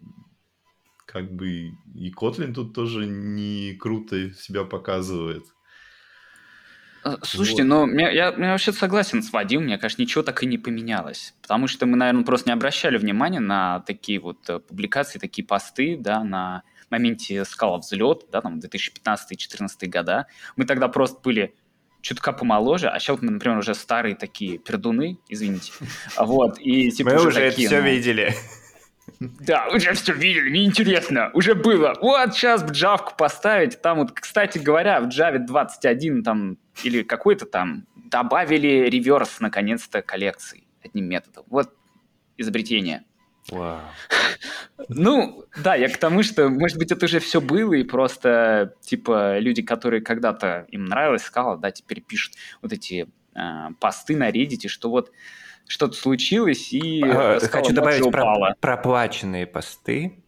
как 1.07 1.31
бы 1.31 1.71
и 1.95 2.11
Котлин 2.11 2.53
тут 2.53 2.75
тоже 2.75 3.07
не 3.07 3.73
круто 3.73 4.31
себя 4.33 4.65
показывает. 4.65 5.45
Э, 7.05 7.15
слушайте, 7.23 7.63
вот. 7.63 7.87
ну, 7.87 7.97
я, 7.97 8.09
я, 8.11 8.25
я 8.27 8.51
вообще 8.51 8.73
согласен 8.73 9.23
с 9.23 9.31
Вадимом, 9.31 9.65
мне 9.65 9.77
кажется, 9.77 10.01
ничего 10.01 10.21
так 10.21 10.43
и 10.43 10.45
не 10.45 10.57
поменялось. 10.57 11.33
Потому 11.41 11.67
что 11.67 11.85
мы, 11.85 11.95
наверное, 11.95 12.25
просто 12.25 12.49
не 12.49 12.53
обращали 12.53 12.97
внимания 12.97 13.39
на 13.39 13.79
такие 13.81 14.19
вот 14.19 14.49
э, 14.49 14.59
публикации, 14.59 15.17
такие 15.17 15.47
посты, 15.47 15.97
да, 15.97 16.23
на 16.23 16.63
моменте 16.89 17.45
скала 17.45 17.77
взлет, 17.77 18.25
да, 18.29 18.41
там 18.41 18.59
2015-2014 18.59 19.87
года. 19.87 20.27
Мы 20.57 20.65
тогда 20.65 20.89
просто 20.89 21.21
были 21.23 21.55
чутка 22.01 22.33
помоложе, 22.33 22.89
а 22.89 22.99
сейчас 22.99 23.21
мы, 23.21 23.31
например, 23.31 23.57
уже 23.57 23.75
старые 23.75 24.15
такие 24.15 24.57
пердуны, 24.57 25.19
извините. 25.29 25.71
Вот, 26.17 26.59
и 26.59 26.91
типа 26.91 27.11
Мы 27.11 27.27
уже, 27.27 27.31
такие, 27.31 27.67
это 27.67 27.75
все 27.75 27.81
ну, 27.81 27.87
видели. 27.87 28.33
Да, 29.19 29.67
уже 29.73 29.93
все 29.93 30.13
видели, 30.13 30.49
неинтересно, 30.49 31.31
уже 31.33 31.55
было. 31.55 31.95
Вот 32.01 32.35
сейчас 32.35 32.63
бы 32.63 32.71
джавку 32.71 33.15
поставить, 33.17 33.81
там 33.81 33.99
вот, 33.99 34.11
кстати 34.11 34.59
говоря, 34.59 34.99
в 35.01 35.07
Java 35.07 35.39
21 35.39 36.23
там 36.23 36.57
или 36.83 37.01
какой-то 37.01 37.45
там 37.45 37.87
добавили 37.95 38.87
реверс 38.89 39.39
наконец-то 39.39 40.01
коллекции 40.01 40.63
одним 40.83 41.05
методом. 41.05 41.45
Вот 41.47 41.73
изобретение. 42.37 43.03
Wow. 43.49 43.79
Ну, 44.89 45.45
да, 45.63 45.75
я 45.75 45.89
к 45.89 45.97
тому, 45.97 46.21
что, 46.21 46.49
может 46.49 46.77
быть, 46.77 46.91
это 46.91 47.05
уже 47.05 47.19
все 47.19 47.41
было, 47.41 47.73
и 47.73 47.83
просто, 47.83 48.75
типа, 48.81 49.39
люди, 49.39 49.61
которые 49.61 50.01
когда-то 50.01 50.67
им 50.69 50.85
нравилось, 50.85 51.23
скала, 51.23 51.55
да, 51.55 51.71
теперь 51.71 52.01
пишут 52.01 52.33
вот 52.61 52.73
эти 52.73 53.07
э, 53.35 53.69
посты 53.79 54.15
на 54.15 54.29
Reddit, 54.29 54.67
что 54.67 54.89
вот 54.89 55.11
что-то 55.67 55.93
случилось, 55.93 56.71
и 56.71 57.01
а, 57.03 57.39
Хочу 57.39 57.73
добавить 57.73 58.09
про 58.11 58.55
проплаченные 58.59 59.45
посты. 59.45 60.23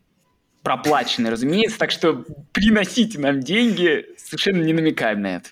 Проплаченные, 0.63 1.31
разумеется, 1.31 1.79
так 1.79 1.91
что 1.91 2.25
приносите 2.51 3.17
нам 3.19 3.39
деньги, 3.39 4.05
совершенно 4.17 4.61
не 4.61 4.73
намекаем 4.73 5.21
на 5.21 5.37
это. 5.37 5.49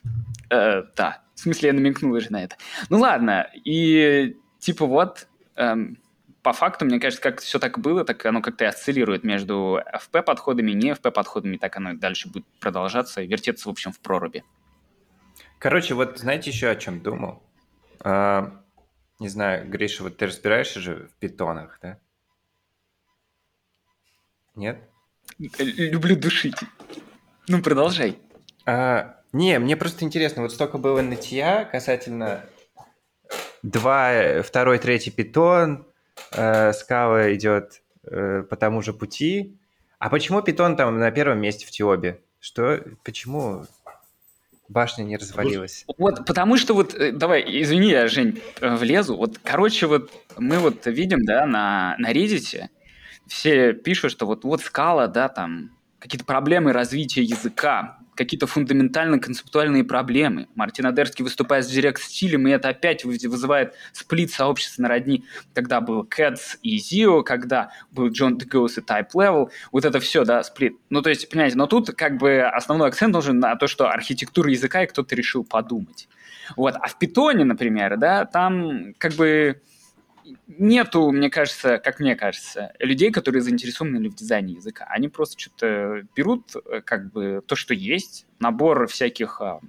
Э, 0.50 0.84
да, 0.96 1.22
в 1.34 1.40
смысле, 1.40 1.68
я 1.68 1.74
намекнул 1.74 2.12
уже 2.14 2.32
на 2.32 2.44
это. 2.44 2.58
Ну 2.90 3.00
ладно, 3.00 3.50
и 3.54 4.36
типа 4.60 4.86
вот, 4.86 5.28
эм, 5.56 5.98
по 6.42 6.54
факту, 6.54 6.86
мне 6.86 7.00
кажется, 7.00 7.22
как 7.22 7.42
все 7.42 7.60
так 7.60 7.80
было, 7.80 8.04
так 8.04 8.26
оно 8.26 8.42
как-то 8.42 8.68
осциллирует 8.68 9.24
между 9.24 9.82
FP-подходами 9.94 10.72
и 10.72 10.74
не 10.74 10.92
FP-подходами, 10.92 11.58
так 11.58 11.78
оно 11.78 11.94
дальше 11.94 12.30
будет 12.30 12.46
продолжаться 12.60 13.22
и 13.22 13.28
вертеться, 13.28 13.70
в 13.70 13.72
общем, 13.72 13.92
в 13.92 14.00
проруби. 14.00 14.44
Короче, 15.60 15.94
вот 15.94 16.20
знаете 16.20 16.50
еще 16.50 16.70
о 16.70 16.76
чем 16.76 17.02
думал? 17.02 17.44
А, 18.00 18.62
не 19.20 19.30
знаю, 19.30 19.68
Гриша, 19.70 20.04
вот 20.04 20.18
ты 20.18 20.28
разбираешься 20.28 20.80
же 20.80 21.08
в 21.08 21.20
питонах, 21.20 21.80
да? 21.82 22.00
Нет? 24.56 24.80
Люблю 25.38 26.16
душить. 26.16 26.56
Ну, 27.48 27.62
продолжай. 27.62 28.20
А, 28.66 29.22
не, 29.32 29.60
мне 29.60 29.78
просто 29.78 30.04
интересно, 30.04 30.42
вот 30.42 30.52
столько 30.52 30.78
было 30.78 31.02
нытья 31.02 31.66
касательно 31.66 32.44
два, 33.62 34.42
второй, 34.44 34.80
третий 34.80 35.12
питон, 35.12 35.88
э, 36.32 36.74
скала 36.74 37.34
идет 37.34 37.82
э, 38.04 38.44
по 38.44 38.56
тому 38.56 38.82
же 38.82 38.94
пути. 38.94 39.58
А 40.00 40.10
почему 40.10 40.42
питон 40.42 40.76
там 40.76 41.00
на 41.00 41.12
первом 41.12 41.40
месте 41.40 41.66
в 41.66 41.72
Тиобе? 41.72 42.22
Что, 42.40 42.82
почему 43.04 43.66
башня 44.70 45.04
не 45.04 45.18
развалилась? 45.18 45.86
Вот, 45.98 46.26
потому 46.26 46.58
что 46.58 46.74
вот, 46.74 46.94
э, 46.94 47.12
давай, 47.12 47.44
извини, 47.62 47.90
я, 47.90 48.08
Жень, 48.08 48.42
э, 48.62 48.76
влезу. 48.76 49.16
Вот, 49.16 49.40
короче, 49.44 49.88
вот 49.88 50.12
мы 50.38 50.60
вот 50.60 50.86
видим, 50.86 51.24
да, 51.26 51.46
на, 51.46 51.96
на 52.00 52.12
Reddit 52.12 52.70
все 53.28 53.74
пишут, 53.74 54.12
что 54.12 54.26
вот, 54.26 54.44
вот 54.44 54.62
скала, 54.62 55.08
да, 55.08 55.30
там, 55.30 55.77
какие-то 56.00 56.26
проблемы 56.26 56.74
развития 56.74 57.24
языка 57.24 57.98
какие-то 58.18 58.48
фундаментально 58.48 59.20
концептуальные 59.20 59.84
проблемы. 59.84 60.48
Мартин 60.56 60.88
Адерский 60.88 61.24
выступает 61.24 61.66
с 61.66 61.70
директ-стилем, 61.70 62.48
и 62.48 62.52
это 62.52 62.70
опять 62.70 63.06
вызывает 63.06 63.76
сплит 63.94 64.32
сообщества 64.32 64.82
на 64.82 64.90
родни. 64.90 65.24
Когда 65.54 65.80
был 65.80 66.04
Cats 66.04 66.58
и 66.64 66.78
Zio, 66.78 67.24
когда 67.24 67.70
был 67.92 68.10
John 68.10 68.38
DeGoes 68.38 68.80
и 68.80 68.82
Type 68.82 69.12
Level, 69.14 69.50
вот 69.72 69.86
это 69.86 70.00
все, 70.00 70.26
да, 70.26 70.44
сплит. 70.44 70.78
Ну, 70.90 71.02
то 71.02 71.10
есть, 71.10 71.30
понимаете, 71.30 71.58
но 71.58 71.68
тут 71.68 71.92
как 71.92 72.18
бы 72.18 72.42
основной 72.42 72.90
акцент 72.90 73.14
должен 73.14 73.40
на 73.40 73.56
то, 73.56 73.68
что 73.68 73.90
архитектура 73.90 74.50
языка, 74.50 74.84
и 74.84 74.88
кто-то 74.88 75.16
решил 75.16 75.44
подумать. 75.44 76.10
Вот. 76.56 76.76
А 76.76 76.88
в 76.88 76.98
питоне, 76.98 77.46
например, 77.46 77.98
да, 77.98 78.26
там 78.26 78.94
как 78.98 79.14
бы 79.14 79.62
нету, 80.48 81.12
мне 81.12 81.30
кажется, 81.30 81.78
как 81.78 82.00
мне 82.00 82.16
кажется, 82.16 82.74
людей, 82.80 83.12
которые 83.12 83.42
заинтересованы 83.42 84.10
в 84.10 84.16
дизайне 84.16 84.54
языка. 84.56 84.86
Они 84.90 85.08
просто 85.08 85.40
что-то 85.40 86.04
берут, 86.16 86.56
э, 86.56 86.82
как 86.82 87.12
бы, 87.12 87.42
то, 87.46 87.56
что 87.56 87.74
есть, 87.74 88.26
набор 88.40 88.88
всяких 88.88 89.42
а, 89.42 89.60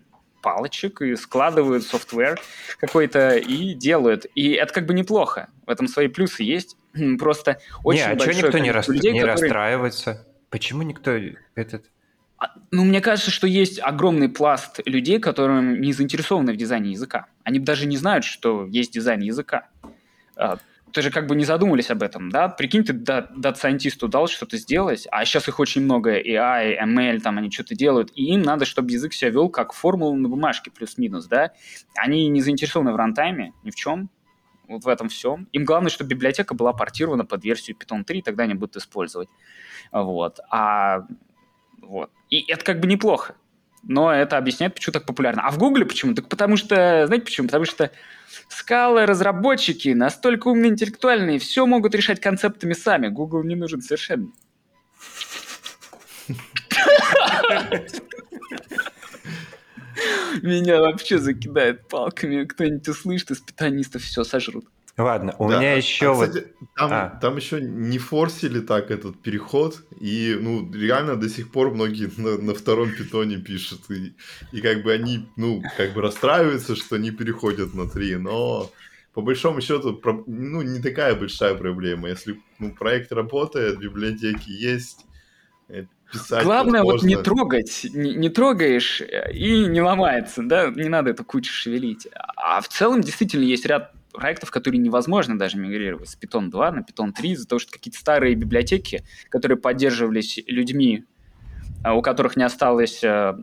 палочек 0.42 1.02
и 1.02 1.16
складывают 1.16 1.84
софтвер 1.84 2.40
какой-то 2.78 3.36
и 3.36 3.74
делают. 3.74 4.26
И 4.34 4.52
это 4.52 4.72
как 4.72 4.86
бы 4.86 4.94
неплохо. 4.94 5.48
В 5.66 5.70
этом 5.70 5.88
свои 5.88 6.08
плюсы 6.08 6.42
есть. 6.42 6.76
Просто 7.18 7.60
очень 7.84 8.00
не, 8.00 8.12
а 8.12 8.14
большое 8.14 8.36
никто 8.36 8.58
не, 8.58 8.70
рас... 8.70 8.88
людей, 8.88 9.12
не 9.12 9.20
которые... 9.20 9.42
расстраивается? 9.42 10.26
Почему 10.50 10.82
никто 10.82 11.12
этот... 11.54 11.90
А, 12.38 12.52
ну, 12.70 12.84
мне 12.84 13.00
кажется, 13.00 13.30
что 13.30 13.46
есть 13.46 13.80
огромный 13.80 14.28
пласт 14.28 14.80
людей, 14.86 15.18
которые 15.18 15.60
не 15.78 15.92
заинтересованы 15.92 16.52
в 16.52 16.56
дизайне 16.56 16.92
языка. 16.92 17.26
Они 17.42 17.58
даже 17.58 17.86
не 17.86 17.96
знают, 17.96 18.24
что 18.24 18.64
есть 18.66 18.92
дизайн 18.92 19.20
языка. 19.20 19.68
А, 20.38 20.58
ты 20.92 21.02
же 21.02 21.10
как 21.10 21.26
бы 21.26 21.36
не 21.36 21.44
задумались 21.44 21.90
об 21.90 22.02
этом, 22.02 22.30
да? 22.30 22.48
Прикинь, 22.48 22.84
ты 22.84 22.92
дат-сайентисту 22.92 24.08
дал 24.08 24.28
что-то 24.28 24.56
сделать, 24.56 25.06
а 25.10 25.24
сейчас 25.24 25.48
их 25.48 25.60
очень 25.60 25.82
много, 25.82 26.18
AI, 26.18 26.78
ML, 26.82 27.20
там 27.20 27.38
они 27.38 27.50
что-то 27.50 27.74
делают, 27.74 28.10
и 28.14 28.32
им 28.32 28.42
надо, 28.42 28.64
чтобы 28.64 28.90
язык 28.92 29.12
себя 29.12 29.30
вел 29.30 29.48
как 29.48 29.72
формулу 29.72 30.16
на 30.16 30.28
бумажке 30.28 30.70
плюс-минус, 30.70 31.26
да? 31.26 31.52
Они 31.96 32.28
не 32.28 32.40
заинтересованы 32.40 32.92
в 32.92 32.96
рантайме 32.96 33.52
ни 33.64 33.70
в 33.70 33.74
чем, 33.74 34.08
вот 34.68 34.84
в 34.84 34.88
этом 34.88 35.08
всем. 35.08 35.48
Им 35.52 35.64
главное, 35.64 35.90
чтобы 35.90 36.10
библиотека 36.10 36.54
была 36.54 36.72
портирована 36.72 37.24
под 37.24 37.44
версию 37.44 37.76
Python 37.76 38.04
3, 38.04 38.22
тогда 38.22 38.44
они 38.44 38.54
будут 38.54 38.76
использовать. 38.76 39.28
Вот. 39.92 40.40
А 40.50 41.06
вот. 41.80 42.10
И 42.30 42.44
это 42.50 42.64
как 42.64 42.80
бы 42.80 42.86
неплохо. 42.86 43.34
Но 43.82 44.12
это 44.12 44.36
объясняет, 44.36 44.74
почему 44.74 44.92
так 44.92 45.06
популярно. 45.06 45.42
А 45.42 45.50
в 45.50 45.58
Гугле 45.58 45.84
почему? 45.86 46.14
Так 46.14 46.28
потому 46.28 46.56
что, 46.56 47.06
знаете 47.06 47.24
почему? 47.24 47.46
Потому 47.46 47.64
что 47.64 47.90
скалы, 48.48 49.06
разработчики 49.06 49.90
настолько 49.90 50.48
умные, 50.48 50.72
интеллектуальные, 50.72 51.38
все 51.38 51.64
могут 51.66 51.94
решать 51.94 52.20
концептами 52.20 52.72
сами. 52.72 53.08
Google 53.08 53.44
не 53.44 53.54
нужен 53.54 53.80
совершенно. 53.80 54.28
Меня 60.42 60.80
вообще 60.80 61.18
закидает 61.18 61.88
палками. 61.88 62.44
Кто-нибудь 62.44 62.88
услышит 62.88 63.30
из 63.30 63.40
питанистов, 63.40 64.02
все 64.02 64.24
сожрут. 64.24 64.66
Ладно, 64.98 65.32
у 65.38 65.48
да. 65.48 65.58
меня 65.58 65.74
еще 65.74 66.10
а, 66.10 66.14
кстати, 66.14 66.48
вот... 66.58 66.70
Там, 66.74 66.90
а. 66.92 67.18
там 67.20 67.36
еще 67.36 67.60
не 67.60 67.98
форсили 67.98 68.58
так 68.58 68.90
этот 68.90 69.22
переход, 69.22 69.84
и, 70.00 70.36
ну, 70.40 70.68
реально 70.72 71.14
до 71.14 71.28
сих 71.28 71.52
пор 71.52 71.72
многие 71.72 72.10
на, 72.20 72.36
на 72.36 72.52
втором 72.52 72.90
питоне 72.90 73.36
пишут, 73.36 73.82
и, 73.90 74.14
и 74.50 74.60
как 74.60 74.82
бы 74.82 74.92
они, 74.92 75.28
ну, 75.36 75.62
как 75.76 75.94
бы 75.94 76.02
расстраиваются, 76.02 76.74
что 76.74 76.96
они 76.96 77.12
переходят 77.12 77.74
на 77.74 77.88
три, 77.88 78.16
но 78.16 78.72
по 79.14 79.22
большому 79.22 79.60
счету, 79.60 80.00
ну, 80.26 80.62
не 80.62 80.80
такая 80.80 81.14
большая 81.14 81.54
проблема. 81.54 82.08
Если 82.08 82.40
ну, 82.58 82.74
проект 82.74 83.12
работает, 83.12 83.78
библиотеки 83.78 84.50
есть, 84.50 85.06
э, 85.68 85.84
писать 86.12 86.44
Главное 86.44 86.82
вот 86.82 87.04
не 87.04 87.16
трогать, 87.16 87.86
не, 87.92 88.14
не 88.14 88.30
трогаешь 88.30 89.00
э, 89.00 89.32
и 89.32 89.66
не 89.66 89.80
ломается, 89.80 90.42
да, 90.42 90.70
не 90.70 90.88
надо 90.88 91.10
эту 91.10 91.24
кучу 91.24 91.52
шевелить. 91.52 92.08
А 92.36 92.60
в 92.60 92.68
целом 92.68 93.00
действительно 93.00 93.44
есть 93.44 93.64
ряд 93.64 93.92
проектов, 94.12 94.50
которые 94.50 94.80
невозможно 94.80 95.38
даже 95.38 95.58
мигрировать 95.58 96.08
с 96.08 96.18
Python 96.18 96.48
2 96.48 96.72
на 96.72 96.80
Python 96.80 97.12
3 97.12 97.30
из-за 97.30 97.48
того, 97.48 97.58
что 97.58 97.72
какие-то 97.72 97.98
старые 97.98 98.34
библиотеки, 98.34 99.02
которые 99.30 99.58
поддерживались 99.58 100.38
людьми, 100.46 101.04
а, 101.84 101.94
у 101.94 102.02
которых 102.02 102.36
не 102.36 102.42
осталось 102.42 103.04
э, 103.04 103.36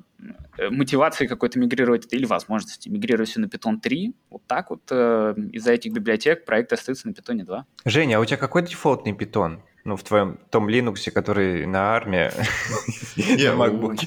мотивации 0.70 1.26
какой-то 1.28 1.58
мигрировать 1.58 2.12
или 2.12 2.26
возможности 2.26 2.90
мигрировать 2.90 3.30
все 3.30 3.40
на 3.40 3.46
Python 3.46 3.80
3. 3.80 4.14
Вот 4.30 4.42
так 4.46 4.70
вот 4.70 4.82
э, 4.92 5.36
из-за 5.54 5.72
этих 5.72 5.94
библиотек 5.94 6.46
проект 6.46 6.74
остается 6.74 7.08
на 7.08 7.12
Python 7.12 7.44
2. 7.44 7.66
Женя, 7.86 8.18
а 8.18 8.20
у 8.20 8.26
тебя 8.26 8.38
какой 8.38 8.64
дефолтный 8.64 9.14
Python? 9.14 9.60
Ну, 9.86 9.96
в 9.96 10.04
твоем 10.04 10.40
том 10.50 10.68
Linux, 10.68 11.12
который 11.12 11.68
на 11.68 11.96
армии, 11.96 12.32
не, 13.38 13.52
на 13.52 13.66
MacBook. 13.66 14.00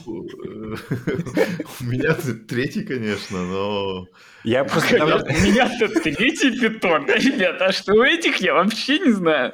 У 1.80 1.84
меня 1.84 2.14
третий, 2.48 2.82
конечно, 2.82 3.44
но... 3.44 4.08
Я 4.42 4.64
просто... 4.72 4.96
У 4.96 5.40
меня-то 5.40 5.88
третий 6.00 6.58
питон, 6.58 7.06
ребята, 7.06 7.66
а 7.66 7.72
что 7.72 7.94
у 7.94 8.02
этих, 8.02 8.38
я 8.38 8.54
вообще 8.54 8.98
не 8.98 9.12
знаю. 9.12 9.52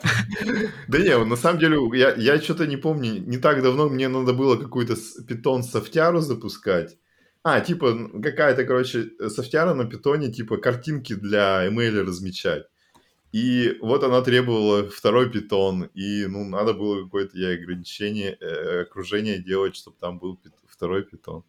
Да 0.89 0.99
не, 0.99 1.25
на 1.25 1.37
самом 1.37 1.59
деле, 1.59 1.77
я, 1.93 2.15
я 2.15 2.41
что-то 2.41 2.67
не 2.67 2.79
помню, 2.79 3.21
не 3.21 3.37
так 3.37 3.63
давно 3.63 3.91
мне 3.91 4.09
надо 4.09 4.33
было 4.33 4.57
какой-то 4.57 4.97
питон 5.29 5.63
софтяру 5.63 6.21
запускать. 6.21 6.97
А, 7.43 7.61
типа, 7.61 8.09
какая-то, 8.23 8.65
короче, 8.65 9.11
софтяра 9.29 9.75
на 9.75 9.85
питоне, 9.85 10.33
типа, 10.33 10.57
картинки 10.57 11.15
для 11.15 11.67
email 11.69 12.01
размечать. 12.01 12.65
И 13.35 13.79
вот 13.81 14.05
она 14.05 14.23
требовала 14.23 14.89
второй 14.89 15.29
питон, 15.29 15.91
и, 15.93 16.25
ну, 16.27 16.45
надо 16.45 16.73
было 16.73 17.03
какое-то 17.03 17.37
ей 17.37 17.57
ограничение, 17.57 18.39
э, 18.41 18.83
окружение 18.83 19.43
делать, 19.43 19.75
чтобы 19.75 19.97
там 19.99 20.21
был 20.21 20.37
пит- 20.37 20.53
второй 20.69 21.03
питон. 21.03 21.43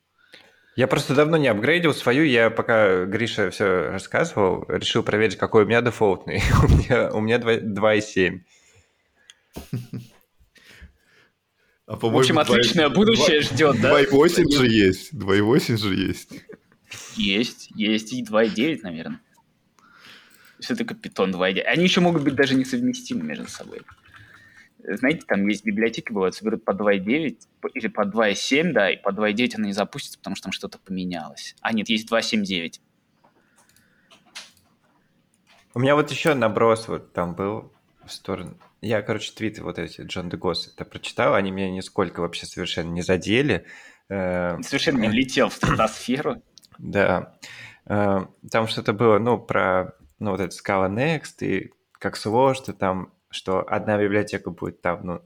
Я 0.76 0.88
просто 0.88 1.14
давно 1.14 1.38
не 1.38 1.48
апгрейдил 1.48 1.94
свою, 1.94 2.24
я 2.24 2.50
пока 2.50 3.06
Гриша 3.06 3.52
все 3.52 3.92
рассказывал, 3.92 4.66
решил 4.68 5.04
проверить, 5.04 5.36
какой 5.36 5.64
у 5.64 5.68
меня 5.68 5.84
дефолтный. 5.84 6.42
у 6.64 6.68
меня, 6.68 7.12
у 7.12 7.22
меня 7.22 7.38
2,7. 7.38 8.40
А, 11.88 11.98
В 11.98 12.18
общем, 12.18 12.40
отличное 12.40 12.90
будущее 12.90 13.42
ждет, 13.42 13.80
да? 13.80 14.02
2,8 14.02 14.52
же 14.52 14.66
есть. 14.68 15.14
2,8 15.14 15.78
же 15.78 15.94
есть. 15.94 16.32
Есть, 17.16 17.70
есть 17.76 18.12
и 18.12 18.24
2,9, 18.24 18.80
наверное. 18.82 19.22
Все-таки 20.60 20.94
питон 20.94 21.34
2,9. 21.34 21.62
Они 21.62 21.84
еще 21.84 22.02
могут 22.02 22.24
быть 22.24 22.36
даже 22.36 22.56
несовместимы 22.56 23.24
между 23.24 23.48
собой. 23.48 23.82
Знаете, 24.88 25.26
там 25.28 25.48
есть 25.48 25.66
библиотеки, 25.66 26.12
бывают, 26.12 26.36
соберут 26.36 26.64
по 26.64 26.72
2.9 26.72 27.38
или 27.74 27.88
по 27.88 28.02
2.7, 28.02 28.72
да, 28.72 28.92
и 28.92 28.98
по 28.98 29.10
2.9 29.10 29.56
она 29.56 29.66
не 29.68 29.74
запустится, 29.74 30.20
потому 30.20 30.36
что 30.36 30.44
там 30.44 30.52
что-то 30.52 30.78
поменялось. 30.78 31.56
А 31.62 31.74
нет, 31.74 31.90
есть 31.90 32.12
2.7.9. 32.12 32.80
У 35.74 35.80
меня 35.80 35.96
вот 35.96 36.12
еще 36.12 36.36
наброс 36.36 36.88
вот 36.88 37.14
там 37.14 37.36
был 37.36 37.74
в 38.06 38.12
сторону. 38.12 38.58
Я, 38.82 39.02
короче, 39.02 39.34
твиты 39.34 39.64
вот 39.64 39.80
эти 39.80 40.02
Джон 40.02 40.30
Дегос 40.30 40.72
это 40.74 40.86
прочитал, 40.86 41.34
они 41.34 41.52
меня 41.52 41.72
нисколько 41.72 42.20
вообще 42.20 42.46
совершенно 42.46 42.92
не 42.92 43.02
задели. 43.02 43.66
Э, 44.10 44.62
Совершенно 44.62 45.00
не 45.00 45.10
влетел 45.10 45.50
в 45.50 45.54
стратосферу. 45.54 46.44
Да. 46.78 47.36
Э, 47.88 48.26
там 48.52 48.68
что-то 48.68 48.94
было, 48.94 49.18
ну, 49.18 49.40
про 49.40 49.96
ну, 50.20 50.32
вот 50.32 50.40
это 50.40 50.56
Scala 50.56 50.90
Next, 50.90 51.46
и 51.46 51.74
как 51.94 52.18
сложно 52.18 52.74
там 52.74 53.16
что 53.36 53.60
одна 53.68 54.02
библиотека 54.02 54.50
будет 54.50 54.82
там 54.82 55.06
ну, 55.06 55.22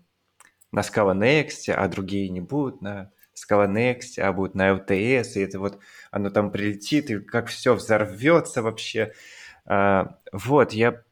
на 0.71 0.81
Scala 0.81 1.15
Next, 1.15 1.71
а 1.71 1.87
другие 1.87 2.29
не 2.29 2.41
будут 2.41 2.81
на 2.81 3.11
Scala 3.35 3.71
Next, 3.71 4.19
а 4.19 4.33
будут 4.33 4.55
на 4.55 4.69
LTS, 4.71 5.33
и 5.35 5.41
это 5.41 5.59
вот 5.59 5.79
оно 6.11 6.29
там 6.29 6.51
прилетит, 6.51 7.09
и 7.11 7.19
как 7.19 7.47
все 7.47 7.75
взорвется 7.75 8.61
вообще. 8.61 9.13
А, 9.65 10.17
вот, 10.31 10.73
я, 10.73 11.03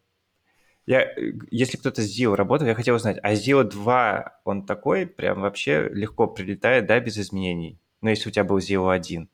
я, 0.86 1.08
если 1.52 1.78
кто-то 1.78 2.02
с 2.02 2.20
Zio 2.20 2.36
работал, 2.36 2.68
я 2.68 2.76
хотел 2.76 2.96
узнать, 2.96 3.20
а 3.22 3.34
Zio 3.34 3.64
2, 3.64 4.42
он 4.44 4.66
такой, 4.66 5.06
прям 5.06 5.42
вообще 5.42 5.90
легко 5.90 6.28
прилетает, 6.28 6.88
да, 6.88 7.00
без 7.00 7.18
изменений? 7.18 7.80
Ну, 8.02 8.10
если 8.10 8.30
у 8.30 8.32
тебя 8.32 8.44
был 8.44 8.58
Zio 8.58 8.92
1. 8.92 9.30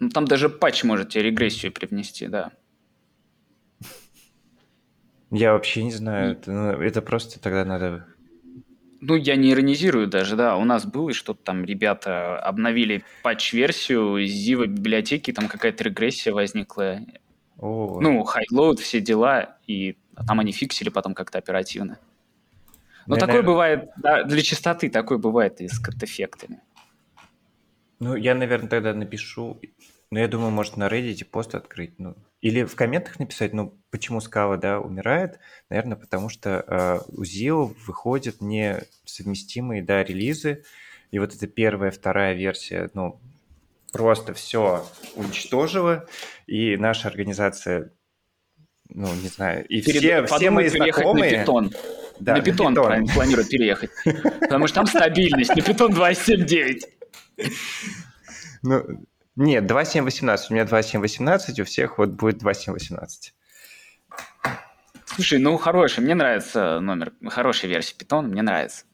Ну, 0.00 0.08
там 0.10 0.26
даже 0.26 0.48
патч 0.48 0.84
может 0.84 1.10
тебе 1.10 1.24
регрессию 1.24 1.72
привнести, 1.72 2.26
да. 2.26 2.52
Я 5.30 5.52
вообще 5.52 5.84
не 5.84 5.92
знаю, 5.92 6.32
это, 6.32 6.52
ну, 6.52 6.70
это 6.80 7.02
просто 7.02 7.40
тогда 7.40 7.64
надо... 7.64 8.06
Ну, 9.00 9.16
я 9.16 9.36
не 9.36 9.52
иронизирую 9.52 10.06
даже, 10.06 10.36
да. 10.36 10.56
У 10.56 10.64
нас 10.64 10.86
было 10.86 11.12
что-то 11.12 11.42
там, 11.42 11.64
ребята 11.64 12.38
обновили 12.38 13.04
патч-версию 13.22 14.24
ZIO 14.24 14.66
библиотеки, 14.66 15.32
там 15.32 15.48
какая-то 15.48 15.84
регрессия 15.84 16.32
возникла. 16.32 17.00
О. 17.58 18.00
Ну, 18.00 18.22
highload, 18.24 18.80
все 18.80 19.00
дела, 19.00 19.58
и 19.66 19.96
там 20.26 20.40
они 20.40 20.52
фиксили 20.52 20.88
потом 20.88 21.14
как-то 21.14 21.38
оперативно. 21.38 21.98
Но 23.06 23.16
ну, 23.16 23.20
такое 23.20 23.42
наверное... 23.42 23.52
бывает, 23.52 23.90
да, 23.98 24.24
для 24.24 24.40
чистоты 24.40 24.88
такое 24.88 25.18
бывает 25.18 25.60
и 25.60 25.68
с 25.68 25.78
Cats 25.78 26.02
Effect 26.02 26.38
ами. 26.38 26.62
Ну, 28.00 28.16
я, 28.16 28.34
наверное, 28.34 28.68
тогда 28.68 28.94
напишу, 28.94 29.60
но 30.10 30.18
я 30.18 30.28
думаю, 30.28 30.50
может 30.50 30.76
на 30.76 30.88
Reddit 30.88 31.24
пост 31.26 31.54
открыть, 31.54 31.98
ну, 31.98 32.16
или 32.44 32.62
в 32.64 32.76
комментах 32.76 33.18
написать, 33.18 33.54
ну, 33.54 33.74
почему 33.90 34.20
скала, 34.20 34.58
да, 34.58 34.78
умирает? 34.78 35.38
Наверное, 35.70 35.96
потому 35.96 36.28
что 36.28 36.62
э, 36.66 37.00
у 37.08 37.22
ZIO 37.22 37.74
выходят 37.86 38.42
несовместимые, 38.42 39.82
да, 39.82 40.04
релизы, 40.04 40.62
и 41.10 41.18
вот 41.18 41.34
эта 41.34 41.46
первая, 41.46 41.90
вторая 41.90 42.34
версия, 42.34 42.90
ну, 42.92 43.18
просто 43.94 44.34
все 44.34 44.84
уничтожила, 45.16 46.06
и 46.46 46.76
наша 46.76 47.08
организация, 47.08 47.92
ну, 48.90 49.06
не 49.14 49.28
знаю, 49.28 49.66
и 49.66 49.80
Перед, 49.80 50.26
все, 50.26 50.36
все 50.36 50.50
мои 50.50 50.68
знакомые... 50.68 51.38
На 51.38 51.40
питон. 51.40 51.70
Да, 52.20 52.32
на, 52.32 52.38
на 52.38 52.44
питон, 52.44 52.74
питон. 52.74 53.06
планируют 53.14 53.48
переехать, 53.48 53.90
потому 54.40 54.66
что 54.66 54.74
там 54.74 54.86
стабильность, 54.86 55.56
на 55.56 55.62
питон 55.62 55.94
2.7.9. 55.94 56.80
Ну, 58.62 59.06
нет, 59.36 59.64
2.7.18. 59.64 60.38
У 60.50 60.54
меня 60.54 60.64
2.7.18, 60.64 61.60
у 61.60 61.64
всех 61.64 61.98
вот 61.98 62.10
будет 62.10 62.42
2.7.18. 62.42 63.32
Слушай, 65.06 65.38
ну 65.38 65.56
хороший, 65.56 66.00
мне 66.00 66.14
нравится 66.14 66.80
номер, 66.80 67.12
хорошая 67.26 67.70
версия 67.70 67.94
Python, 67.96 68.22
мне 68.22 68.42
нравится. 68.42 68.84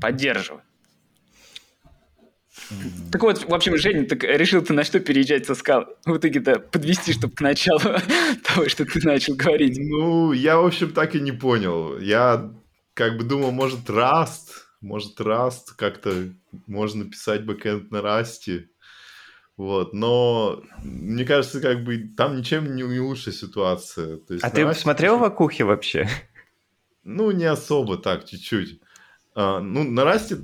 Поддерживаю. 0.00 0.62
Mm-hmm. 2.70 3.10
Так 3.12 3.22
вот, 3.22 3.48
в 3.48 3.54
общем, 3.54 3.76
Женя, 3.76 4.04
так 4.06 4.24
решил 4.24 4.62
ты 4.62 4.72
на 4.72 4.84
что 4.84 5.00
переезжать 5.00 5.46
со 5.46 5.54
скал? 5.54 5.86
В 6.04 6.16
итоге-то 6.16 6.58
подвести, 6.58 7.12
чтобы 7.12 7.34
к 7.34 7.40
началу 7.40 7.80
того, 8.44 8.68
что 8.68 8.84
ты 8.84 9.00
начал 9.06 9.34
говорить. 9.36 9.78
Ну, 9.78 10.32
я, 10.32 10.58
в 10.58 10.66
общем, 10.66 10.92
так 10.92 11.14
и 11.14 11.20
не 11.20 11.32
понял. 11.32 11.98
Я 11.98 12.52
как 12.94 13.16
бы 13.16 13.24
думал, 13.24 13.52
может, 13.52 13.88
Rust, 13.88 14.48
может, 14.80 15.18
Rust 15.20 15.74
как-то 15.76 16.30
можно 16.66 17.04
писать 17.04 17.44
бэкэнд 17.44 17.90
на 17.90 17.98
Rust. 17.98 18.64
Вот, 19.58 19.92
но 19.92 20.62
мне 20.84 21.24
кажется, 21.24 21.60
как 21.60 21.82
бы 21.82 21.98
там 22.16 22.36
ничем 22.36 22.76
не, 22.76 22.84
не 22.84 23.00
лучшая 23.00 23.34
ситуация. 23.34 24.18
То 24.18 24.34
есть, 24.34 24.44
а 24.44 24.50
ты 24.50 24.64
посмотрел 24.64 25.14
чуть... 25.14 25.20
в 25.20 25.24
Акухе 25.24 25.64
вообще? 25.64 26.08
Ну, 27.02 27.32
не 27.32 27.46
особо 27.46 27.96
так, 27.98 28.24
чуть-чуть. 28.24 28.80
А, 29.34 29.58
ну, 29.60 29.82
на 29.82 30.04
Расте 30.04 30.36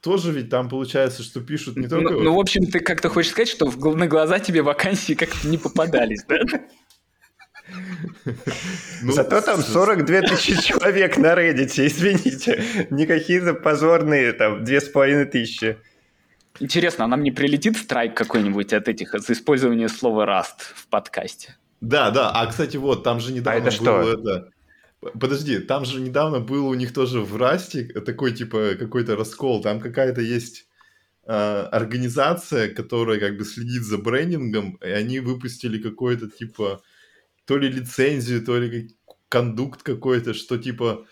тоже 0.00 0.30
ведь 0.30 0.50
там 0.50 0.68
получается, 0.68 1.24
что 1.24 1.40
пишут 1.40 1.76
не 1.76 1.88
только... 1.88 2.12
Ну, 2.12 2.20
ну 2.20 2.34
в 2.34 2.38
общем, 2.38 2.66
ты 2.66 2.78
как-то 2.78 3.08
хочешь 3.08 3.32
сказать, 3.32 3.48
что 3.48 3.66
в, 3.66 3.96
на 3.96 4.06
глаза 4.06 4.38
тебе 4.38 4.62
вакансии 4.62 5.14
как-то 5.14 5.48
не 5.48 5.58
попадались, 5.58 6.22
да? 6.28 6.38
Ну, 9.02 9.12
Зато 9.12 9.40
там 9.40 9.62
42 9.62 10.20
тысячи 10.20 10.62
человек 10.62 11.16
на 11.16 11.34
Reddit, 11.34 11.86
извините. 11.86 12.62
Никакие 12.90 13.54
позорные 13.54 14.32
там 14.32 14.62
2,5 14.62 15.24
тысячи. 15.24 15.78
Интересно, 16.60 17.04
а 17.04 17.08
нам 17.08 17.22
не 17.22 17.32
прилетит 17.32 17.76
страйк 17.76 18.16
какой-нибудь 18.16 18.72
от 18.72 18.88
этих 18.88 19.12
за 19.12 19.32
использование 19.32 19.88
слова 19.88 20.24
Rust 20.24 20.62
в 20.74 20.86
подкасте? 20.88 21.56
Да, 21.80 22.10
да. 22.10 22.30
А, 22.30 22.46
кстати, 22.46 22.76
вот, 22.76 23.02
там 23.02 23.20
же 23.20 23.32
недавно 23.32 23.64
а 23.64 23.68
это 23.68 23.82
было 23.82 24.02
что? 24.02 24.12
это... 24.12 24.50
Подожди, 25.18 25.58
там 25.58 25.84
же 25.84 26.00
недавно 26.00 26.40
был 26.40 26.66
у 26.66 26.74
них 26.74 26.94
тоже 26.94 27.20
в 27.20 27.36
Расте 27.36 27.84
такой, 27.84 28.32
типа, 28.32 28.74
какой-то 28.78 29.16
раскол. 29.16 29.60
Там 29.60 29.80
какая-то 29.80 30.22
есть 30.22 30.66
э, 31.26 31.32
организация, 31.32 32.72
которая 32.72 33.18
как 33.20 33.36
бы 33.36 33.44
следит 33.44 33.82
за 33.82 33.98
брендингом, 33.98 34.76
и 34.76 34.88
они 34.88 35.20
выпустили 35.20 35.78
какой-то, 35.78 36.30
типа, 36.30 36.80
то 37.44 37.58
ли 37.58 37.68
лицензию, 37.68 38.42
то 38.42 38.58
ли 38.58 38.96
кондукт 39.28 39.82
какой-то, 39.82 40.32
что, 40.32 40.56
типа, 40.56 41.06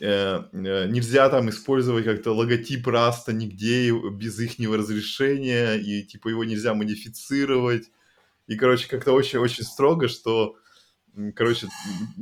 нельзя 0.00 1.28
там 1.28 1.48
использовать 1.48 2.04
как-то 2.04 2.32
логотип 2.32 2.86
Раста 2.86 3.32
нигде 3.32 3.90
без 4.10 4.38
их 4.38 4.58
разрешения, 4.70 5.74
и 5.74 6.02
типа 6.02 6.28
его 6.28 6.44
нельзя 6.44 6.74
модифицировать. 6.74 7.90
И, 8.46 8.56
короче, 8.56 8.88
как-то 8.88 9.12
очень-очень 9.12 9.64
строго, 9.64 10.08
что, 10.08 10.56
короче, 11.34 11.66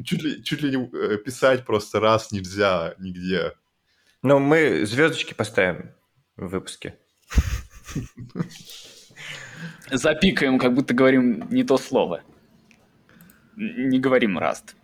чуть 0.05 0.23
ли, 0.23 0.43
чуть 0.43 0.63
ли 0.63 0.77
не 0.77 0.91
э, 0.91 1.19
писать 1.19 1.67
просто 1.67 2.01
раз 2.01 2.33
нельзя 2.33 2.95
нигде. 2.99 3.53
Ну, 4.23 4.39
мы 4.39 4.87
звездочки 4.87 5.35
поставим 5.35 5.91
в 6.37 6.47
выпуске. 6.49 6.99
Запикаем, 9.91 10.59
как 10.59 10.75
будто 10.75 10.95
говорим 10.95 11.47
не 11.51 11.63
то 11.63 11.77
слово. 11.77 12.23
Не 13.57 14.01
говорим 14.01 14.39
раст. 14.39 14.75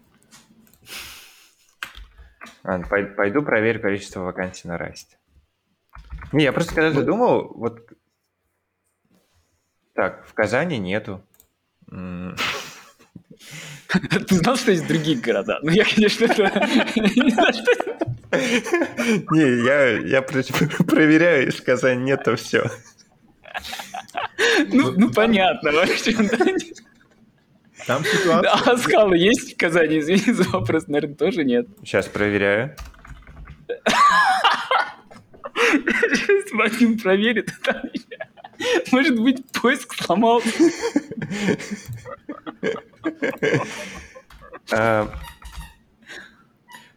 Ладно, 2.62 2.86
пойду 2.88 3.42
проверю 3.42 3.80
количество 3.80 4.20
вакансий 4.20 4.68
на 4.68 4.76
Расте. 4.78 5.16
Не, 6.32 6.44
я 6.44 6.52
просто 6.52 6.74
когда-то 6.74 7.02
думал, 7.02 7.52
вот... 7.54 7.88
Так, 9.94 10.26
в 10.26 10.34
Казани 10.34 10.78
нету. 10.78 11.24
Ты 11.88 12.34
знал, 14.36 14.56
что 14.56 14.70
есть 14.70 14.86
другие 14.86 15.18
города? 15.18 15.58
Ну, 15.62 15.70
я, 15.70 15.84
конечно, 15.84 16.26
это... 16.26 16.42
Не, 19.32 19.64
я, 19.64 19.98
я 19.98 20.22
проверяю, 20.22 21.48
из 21.48 21.60
Казани 21.60 22.04
нету 22.04 22.36
все. 22.36 22.70
Ну, 24.68 24.92
ну 24.92 25.10
понятно, 25.12 25.72
вообще. 25.72 26.14
Там 27.86 28.04
ситуация... 28.04 28.50
А 28.50 28.76
скалы 28.76 29.16
есть 29.16 29.54
в 29.54 29.56
Казани? 29.56 29.98
Извини 29.98 30.32
за 30.32 30.44
вопрос, 30.50 30.86
наверное, 30.88 31.16
тоже 31.16 31.44
нет. 31.44 31.66
Сейчас 31.82 32.06
проверяю. 32.08 32.76
Сейчас 36.12 36.52
Вадим 36.52 36.98
проверит. 36.98 37.52
Может 38.92 39.18
быть, 39.20 39.44
поиск 39.52 39.94
сломался. 39.94 40.48
А, 44.72 45.10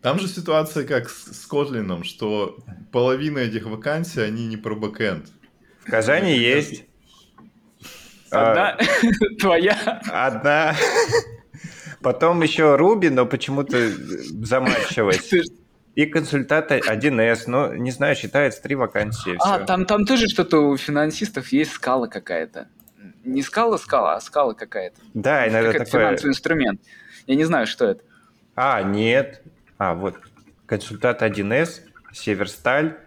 Там 0.01 0.19
же 0.19 0.27
ситуация 0.27 0.85
как 0.85 1.09
с, 1.09 1.31
с 1.31 1.49
Kotlin, 1.49 2.03
что 2.03 2.57
половина 2.91 3.39
этих 3.39 3.65
вакансий, 3.65 4.21
они 4.21 4.47
не 4.47 4.57
про 4.57 4.75
бэкэнд. 4.75 5.29
В 5.85 5.89
Казани 5.89 6.37
есть. 6.37 6.85
Одна 8.33 8.77
твоя. 9.39 10.01
Одна. 10.11 10.75
Потом 12.01 12.41
еще 12.41 12.75
Руби, 12.75 13.09
но 13.09 13.25
почему-то 13.25 13.89
замачивать. 13.89 15.31
И 15.95 16.05
консультант 16.07 16.71
1С, 16.71 17.43
но 17.47 17.73
не 17.75 17.91
знаю, 17.91 18.15
считается 18.15 18.61
три 18.63 18.75
вакансии. 18.75 19.37
А, 19.39 19.59
там, 19.59 19.85
там 19.85 20.05
тоже 20.05 20.27
что-то 20.27 20.59
у 20.67 20.75
финансистов 20.75 21.49
есть 21.49 21.71
скала 21.73 22.07
какая-то. 22.07 22.67
Не 23.23 23.41
скала 23.43 23.77
скала, 23.77 24.15
а 24.15 24.21
скала 24.21 24.53
какая-то. 24.53 24.99
Да, 25.13 25.47
иногда 25.47 25.71
Какой-то 25.71 25.85
такое. 25.85 26.01
финансовый 26.01 26.29
инструмент. 26.31 26.81
Я 27.27 27.35
не 27.35 27.43
знаю, 27.45 27.67
что 27.67 27.85
это. 27.85 28.01
А, 28.55 28.81
нет. 28.81 29.43
А, 29.77 29.93
вот. 29.93 30.15
Консультант 30.65 31.21
1С, 31.21 31.81
Северсталь. 32.11 32.97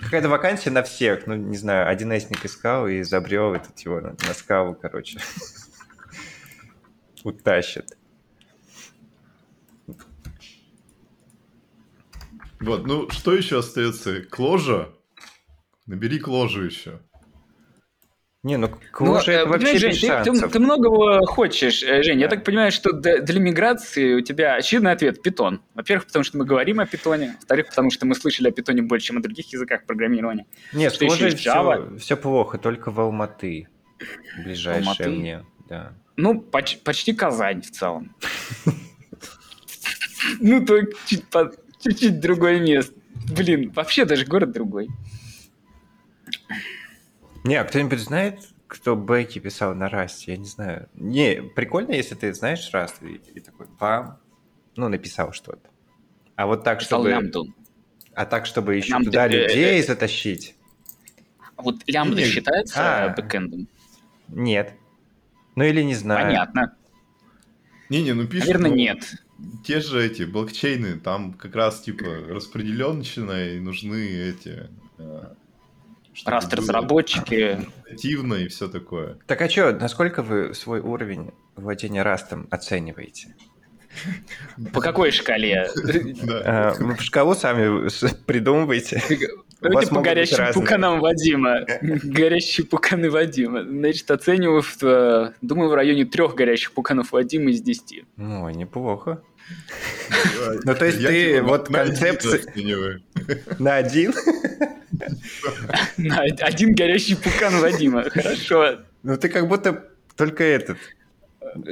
Какая-то 0.00 0.28
вакансия 0.28 0.70
на 0.70 0.84
всех. 0.84 1.26
Ну, 1.26 1.34
не 1.34 1.56
знаю, 1.56 1.92
1Сник 1.96 2.46
искал 2.46 2.86
и 2.86 3.00
изобрел 3.00 3.52
этот 3.54 3.78
его 3.80 4.00
на 4.00 4.34
скалу, 4.34 4.74
короче. 4.74 5.18
Утащит. 7.24 7.98
Вот, 12.60 12.86
ну 12.86 13.10
что 13.10 13.34
еще 13.34 13.58
остается? 13.58 14.22
Кложа? 14.22 14.94
Набери 15.86 16.20
кложу 16.20 16.62
еще. 16.62 17.00
Не, 18.46 18.58
ну 18.58 18.68
Ну, 18.68 18.76
Клужа 18.92 19.32
э, 19.32 19.34
это 19.34 19.48
вообще 19.48 19.66
понимаешь, 19.72 19.82
без 19.82 20.00
Жень, 20.00 20.10
ты, 20.10 20.16
ты- 20.18 20.24
шансов. 20.24 20.52
ты 20.52 20.58
многого 20.60 21.26
хочешь, 21.26 21.82
э, 21.82 22.02
Жень. 22.04 22.20
Я 22.20 22.28
Да. 22.28 22.36
так 22.36 22.44
понимаю, 22.44 22.70
что 22.70 22.92
д- 22.92 23.20
для 23.20 23.40
миграции 23.40 24.14
у 24.14 24.20
тебя 24.20 24.54
очевидный 24.54 24.92
ответ– 24.92 25.20
питон. 25.22 25.60
Во-первых, 25.74 26.06
потому 26.06 26.22
что 26.24 26.38
мы 26.38 26.44
говорим 26.44 26.78
о 26.78 26.86
питоне. 26.86 27.34
Во-вторых, 27.40 27.66
потому 27.68 27.90
что 27.90 28.06
мы 28.06 28.14
слышали 28.14 28.48
о 28.48 28.52
питоне 28.52 28.82
больше, 28.82 29.08
чем 29.08 29.16
о 29.16 29.20
других 29.20 29.52
языках 29.52 29.84
программирования. 29.84 30.46
Нет, 30.72 30.92
что 30.94 31.04
есть 31.06 31.44
Java? 31.44 31.98
все, 31.98 32.16
плохо, 32.16 32.58
только 32.58 32.92
в 32.92 33.00
Алматы. 33.00 33.66
Ближайшее 34.44 34.82
Алматы? 34.82 35.08
мне, 35.10 35.44
да. 35.68 35.92
Ну, 36.16 36.40
поч- 36.40 36.78
почти 36.84 37.12
Казань 37.14 37.62
в 37.62 37.70
целом. 37.72 38.14
Ну, 40.40 40.64
только 40.64 40.92
чуть-чуть 41.82 42.20
другое 42.20 42.60
место. 42.60 42.94
Блин, 43.36 43.70
вообще 43.74 44.04
даже 44.04 44.24
город 44.24 44.52
другой. 44.52 44.88
Не, 47.46 47.54
а 47.54 47.64
кто-нибудь 47.64 48.00
знает, 48.00 48.40
кто 48.66 48.96
бэки 48.96 49.38
писал 49.38 49.74
на 49.74 49.88
Расте? 49.88 50.32
Я 50.32 50.38
не 50.38 50.46
знаю. 50.46 50.88
Не, 50.94 51.42
прикольно, 51.54 51.92
если 51.92 52.16
ты 52.16 52.34
знаешь 52.34 52.68
Раст 52.72 53.00
и, 53.02 53.20
и 53.34 53.40
такой 53.40 53.68
пам, 53.78 54.18
ну, 54.74 54.88
написал 54.88 55.32
что-то. 55.32 55.70
А 56.34 56.46
вот 56.46 56.64
так, 56.64 56.80
Писал 56.80 57.00
чтобы... 57.00 57.10
лямбду. 57.10 57.54
А 58.14 58.26
так, 58.26 58.46
чтобы 58.46 58.74
еще 58.74 58.92
Лямбда, 58.92 59.10
туда 59.10 59.26
э, 59.26 59.30
людей 59.30 59.80
э, 59.80 59.82
затащить? 59.82 60.56
А 61.56 61.62
Вот 61.62 61.76
лямбда 61.86 62.22
Не, 62.22 62.26
считается 62.26 63.04
а. 63.04 63.08
бэкэндом? 63.10 63.68
Нет. 64.28 64.74
Ну 65.54 65.64
или 65.64 65.82
не 65.82 65.94
знаю. 65.94 66.26
Понятно. 66.26 66.76
Не-не, 67.90 68.12
ну 68.12 68.26
пишут... 68.26 68.48
Наверное, 68.48 68.70
ну, 68.70 68.76
нет. 68.76 69.14
Те 69.64 69.80
же 69.80 70.04
эти 70.04 70.24
блокчейны, 70.24 70.98
там 70.98 71.32
как 71.34 71.54
раз 71.54 71.80
типа 71.80 72.04
распределенщина 72.28 73.50
и 73.50 73.60
нужны 73.60 74.04
эти... 74.04 74.68
чтобы 76.16 76.32
Раст 76.32 76.50
было 76.50 76.62
разработчики. 76.62 77.60
Активно 77.90 78.34
и 78.34 78.48
все 78.48 78.68
такое. 78.68 79.18
Так 79.26 79.42
а 79.42 79.48
что, 79.48 79.72
насколько 79.72 80.22
вы 80.22 80.54
свой 80.54 80.80
уровень 80.80 81.32
владения 81.54 82.02
Растом 82.02 82.48
оцениваете? 82.50 83.34
По 84.72 84.80
какой 84.80 85.10
шкале? 85.10 85.70
А, 86.44 86.74
шкалу 87.00 87.34
сами 87.34 87.88
придумываете? 88.26 89.02
Давайте 89.60 89.94
по 89.94 90.00
горящим 90.02 90.52
пуканам 90.52 91.00
Вадима. 91.00 91.60
Горящие 91.80 92.66
пуканы 92.66 93.10
Вадима. 93.10 93.62
Значит, 93.64 94.10
оцениваю, 94.10 94.62
э, 94.82 95.32
думаю, 95.40 95.70
в 95.70 95.74
районе 95.74 96.04
трех 96.04 96.34
горящих 96.34 96.72
пуканов 96.72 97.12
Вадима 97.12 97.50
из 97.50 97.62
десяти. 97.62 98.04
Ну, 98.16 98.48
неплохо. 98.50 99.22
Ну, 100.64 100.74
то 100.74 100.84
есть 100.84 100.98
ты 100.98 101.42
вот 101.42 101.68
концепцию-. 101.68 103.02
На 103.58 103.76
один? 103.76 104.14
На 105.96 106.20
Один 106.20 106.74
горящий 106.74 107.16
пукан 107.16 107.60
Вадима. 107.60 108.08
Хорошо. 108.10 108.80
Ну, 109.02 109.16
ты 109.16 109.28
как 109.28 109.48
будто 109.48 109.84
только 110.16 110.44
этот... 110.44 110.78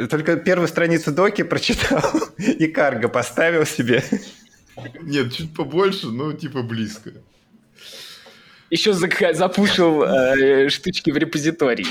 Только 0.08 0.36
первую 0.36 0.68
страницу 0.68 1.12
доки 1.12 1.42
прочитал 1.42 2.02
и 2.38 2.66
карго 2.68 3.08
поставил 3.08 3.66
себе. 3.66 4.02
Нет, 5.02 5.32
чуть 5.32 5.54
побольше, 5.54 6.06
но 6.06 6.32
типа 6.32 6.62
близко. 6.62 7.12
Еще 8.70 8.92
запушил 8.92 10.02
э, 10.02 10.68
штучки 10.68 11.10
в 11.10 11.16
репозитории. 11.16 11.86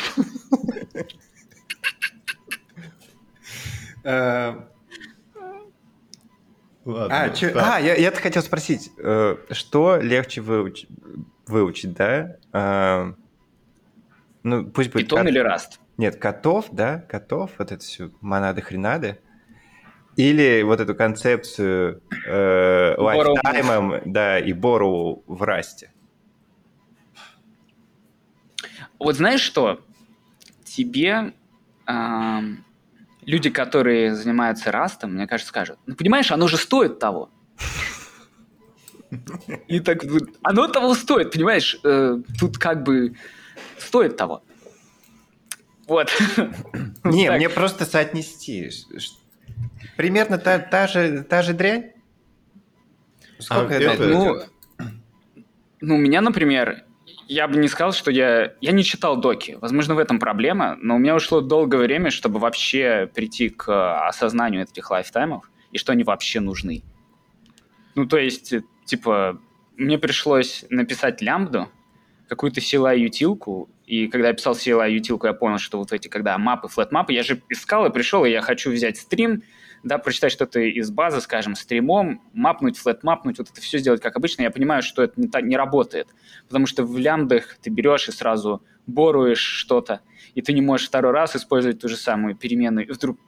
А, 6.86 6.89
Ладно. 6.89 7.36
чё- 7.36 7.52
так. 7.52 7.63
а, 7.65 7.80
я, 7.80 7.96
я-то 7.96 8.19
хотел 8.19 8.41
спросить, 8.41 8.91
э, 8.98 9.38
что 9.52 9.98
легче 9.98 10.41
выуч- 10.41 10.88
выучить, 11.48 11.93
да? 11.93 12.36
А, 12.52 13.13
ну, 14.43 14.65
пусть 14.65 14.91
будет... 14.91 15.06
Питон 15.06 15.19
кот- 15.19 15.28
или 15.30 15.39
Раст? 15.39 15.80
Нет, 15.98 16.17
котов, 16.17 16.65
да, 16.72 17.00
котов, 17.00 17.52
вот 17.58 17.72
это 17.72 17.82
все, 17.84 18.12
монады-хренады. 18.22 19.19
Или 20.15 20.62
вот 20.63 20.80
эту 20.80 20.93
концепцию 20.93 22.02
э, 22.28 22.96
лайфтаймом, 22.98 24.02
да, 24.06 24.39
и 24.39 24.54
бору 24.54 25.24
в 25.26 25.41
расте. 25.43 25.91
Вот 29.00 29.15
знаешь 29.15 29.41
что? 29.41 29.82
Тебе 30.63 31.34
ам, 31.86 32.63
люди, 33.26 33.50
которые 33.50 34.16
занимаются 34.16 34.72
растом, 34.72 35.14
мне 35.14 35.28
кажется, 35.28 35.50
скажут, 35.50 35.78
ну, 35.86 35.96
понимаешь, 35.96 36.32
оно 36.32 36.48
же 36.48 36.58
стоит 36.58 37.00
того. 37.00 37.30
И 39.68 39.80
так, 39.80 40.04
оно 40.42 40.68
того 40.68 40.96
стоит, 40.96 41.32
понимаешь? 41.32 41.80
Э, 41.84 42.18
Тут 42.40 42.58
как 42.58 42.84
бы 42.84 43.16
стоит 43.78 44.18
того. 44.18 44.44
Вот. 45.88 46.10
Не, 47.04 47.30
мне 47.32 47.50
просто 47.50 47.86
соотнести. 47.86 48.72
Примерно 49.98 50.38
та, 50.38 50.58
та, 50.60 50.88
же, 50.88 51.22
та 51.24 51.42
же 51.44 51.54
дрянь? 51.54 51.92
Сколько 53.38 53.76
А, 53.76 53.78
это? 53.78 54.04
это- 54.04 54.08
Ну, 54.08 54.42
ну, 55.82 55.96
у 55.96 55.98
меня, 56.00 56.22
например, 56.22 56.84
я 57.28 57.48
бы 57.48 57.58
не 57.58 57.68
сказал, 57.68 57.94
что 57.94 58.12
я... 58.12 58.54
Я 58.62 58.72
не 58.72 58.84
читал 58.84 59.18
доки. 59.18 59.58
Возможно, 59.62 59.96
в 59.96 60.00
этом 60.00 60.20
проблема, 60.20 60.78
но 60.82 60.96
у 60.96 61.00
меня 61.00 61.16
ушло 61.16 61.42
долгое 61.42 61.78
время, 61.78 62.12
чтобы 62.12 62.40
вообще 62.40 63.10
прийти 63.14 63.50
к 63.50 64.08
осознанию 64.08 64.64
этих 64.64 64.90
лайфтаймов 64.92 65.50
и 65.72 65.78
что 65.78 65.92
они 65.92 66.04
вообще 66.04 66.40
нужны. 66.40 66.84
Ну, 67.96 68.06
то 68.08 68.18
есть, 68.18 68.54
э, 68.54 68.64
типа, 68.86 69.40
мне 69.78 69.98
пришлось 69.98 70.66
написать 70.70 71.22
лямбду, 71.22 71.70
какую-то 72.28 72.60
CLI-ютилку, 72.60 73.70
и 73.86 74.08
когда 74.08 74.30
я 74.30 74.34
писал 74.34 74.54
CLI-ютилку, 74.54 75.28
я 75.28 75.34
понял, 75.34 75.58
что 75.58 75.78
вот 75.78 75.91
эти, 75.91 76.08
когда 76.08 76.38
мапы, 76.38 76.67
флэт-мапы, 76.67 77.13
я 77.13 77.24
же 77.24 77.41
искал 77.50 77.86
и 77.86 77.91
пришел, 77.91 78.24
и 78.26 78.32
я 78.32 78.41
хочу 78.41 78.72
взять 78.72 78.98
стрим, 78.98 79.43
да, 79.84 79.98
прочитать 79.98 80.32
что-то 80.32 80.62
из 80.62 80.89
базы, 80.89 81.19
скажем, 81.19 81.56
стримом, 81.56 82.22
мапнуть, 82.34 82.78
флэт-мапнуть, 82.78 83.39
вот 83.39 83.50
это 83.52 83.60
все 83.60 83.80
сделать 83.80 84.02
как 84.02 84.15
обычно, 84.15 84.43
я 84.43 84.52
понимаю, 84.52 84.82
что 84.82 85.04
это 85.04 85.19
не, 85.19 85.28
так, 85.28 85.43
не 85.43 85.58
работает. 85.58 86.08
Потому 86.48 86.65
что 86.65 86.84
в 86.84 86.98
лямбдах 86.98 87.58
ты 87.62 87.69
берешь 87.69 88.08
и 88.08 88.13
сразу 88.13 88.63
боруешь 88.88 89.39
что-то, 89.39 90.00
и 90.34 90.41
ты 90.41 90.54
не 90.54 90.62
можешь 90.62 90.88
второй 90.88 91.12
раз 91.12 91.36
использовать 91.36 91.80
ту 91.80 91.89
же 91.89 91.98
самую 91.98 92.36
перемену, 92.36 92.82
и 92.82 92.91
вдруг 92.91 93.19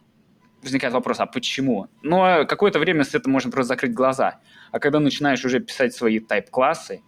возникает 0.64 0.94
вопрос, 0.94 1.20
а 1.20 1.26
почему? 1.26 1.88
Но 2.02 2.46
какое-то 2.46 2.80
время 2.80 3.04
с 3.04 3.14
этим 3.14 3.32
можно 3.32 3.52
просто 3.52 3.70
закрыть 3.70 3.94
глаза. 3.94 4.40
А 4.72 4.80
когда 4.80 5.00
начинаешь 5.00 5.44
уже 5.46 5.60
писать 5.60 5.94
свои 5.94 6.20
тайп-классы, 6.20 7.02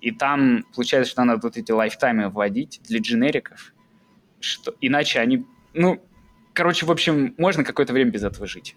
и 0.00 0.10
там 0.10 0.64
получается, 0.74 1.10
что 1.10 1.24
надо 1.24 1.40
вот 1.42 1.56
эти 1.56 1.72
лайфтаймы 1.72 2.28
вводить 2.28 2.80
для 2.84 3.00
дженериков, 3.00 3.72
что 4.40 4.74
иначе 4.80 5.20
они... 5.20 5.46
Ну, 5.74 6.02
короче, 6.52 6.86
в 6.86 6.90
общем, 6.90 7.34
можно 7.38 7.64
какое-то 7.64 7.92
время 7.92 8.10
без 8.10 8.24
этого 8.24 8.46
жить. 8.46 8.76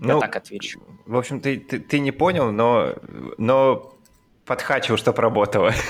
Я 0.00 0.14
Ну, 0.14 0.20
так 0.20 0.36
отвечу. 0.36 0.80
в 1.06 1.16
общем, 1.16 1.40
ты, 1.40 1.58
ты, 1.58 1.80
ты 1.80 1.98
не 1.98 2.12
понял, 2.12 2.52
но, 2.52 2.94
но 3.38 3.94
подхачивал, 4.44 4.98
чтоб 4.98 5.18
работало. 5.18 5.72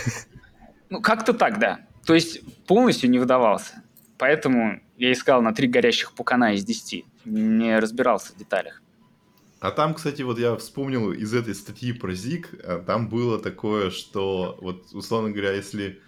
Ну, 0.90 1.02
как-то 1.02 1.34
так, 1.34 1.58
да. 1.58 1.80
То 2.06 2.14
есть 2.14 2.40
полностью 2.64 3.10
не 3.10 3.18
выдавался. 3.18 3.82
Поэтому 4.16 4.80
я 4.96 5.12
искал 5.12 5.42
на 5.42 5.52
три 5.52 5.68
горящих 5.68 6.14
пукана 6.14 6.54
из 6.54 6.64
десяти. 6.64 7.04
Не 7.26 7.78
разбирался 7.78 8.32
в 8.32 8.36
деталях. 8.36 8.80
А 9.60 9.72
там, 9.72 9.94
кстати, 9.94 10.22
вот 10.22 10.38
я 10.38 10.54
вспомнил 10.56 11.12
из 11.12 11.34
этой 11.34 11.54
статьи 11.54 11.92
про 11.92 12.12
ЗИК, 12.12 12.54
а, 12.62 12.82
там 12.84 13.08
было 13.08 13.40
такое, 13.40 13.90
что, 13.90 14.56
вот, 14.60 14.86
условно 14.92 15.30
говоря, 15.30 15.52
если 15.52 16.00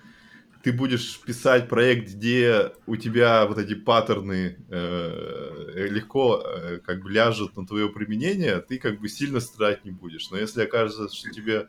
ты 0.63 0.73
будешь 0.73 1.21
писать 1.21 1.69
проект, 1.69 2.11
где 2.11 2.73
у 2.87 2.97
тебя 2.97 3.47
вот 3.47 3.59
эти 3.59 3.75
паттерны 3.75 4.57
э, 4.69 5.89
легко 5.89 6.43
э, 6.45 6.79
как 6.85 7.03
бы 7.03 7.11
ляжут 7.11 7.57
на 7.57 7.67
твое 7.67 7.89
применение, 7.89 8.61
ты 8.61 8.79
как 8.79 9.01
бы 9.01 9.09
сильно 9.09 9.41
страдать 9.41 9.85
не 9.87 9.91
будешь. 9.91 10.31
Но 10.31 10.37
если 10.37 10.63
окажется, 10.63 11.09
что 11.09 11.31
тебе 11.31 11.67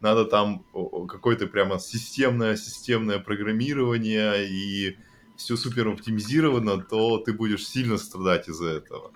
надо 0.00 0.26
там 0.26 0.66
какое-то 1.08 1.46
прямо 1.46 1.78
системное, 1.78 2.56
системное 2.56 3.18
программирование 3.18 4.46
и 4.46 4.98
все 5.36 5.56
супер 5.56 5.88
оптимизировано, 5.88 6.82
то 6.82 7.16
ты 7.18 7.32
будешь 7.32 7.66
сильно 7.66 7.96
страдать 7.96 8.48
из-за 8.50 8.68
этого. 8.68 9.12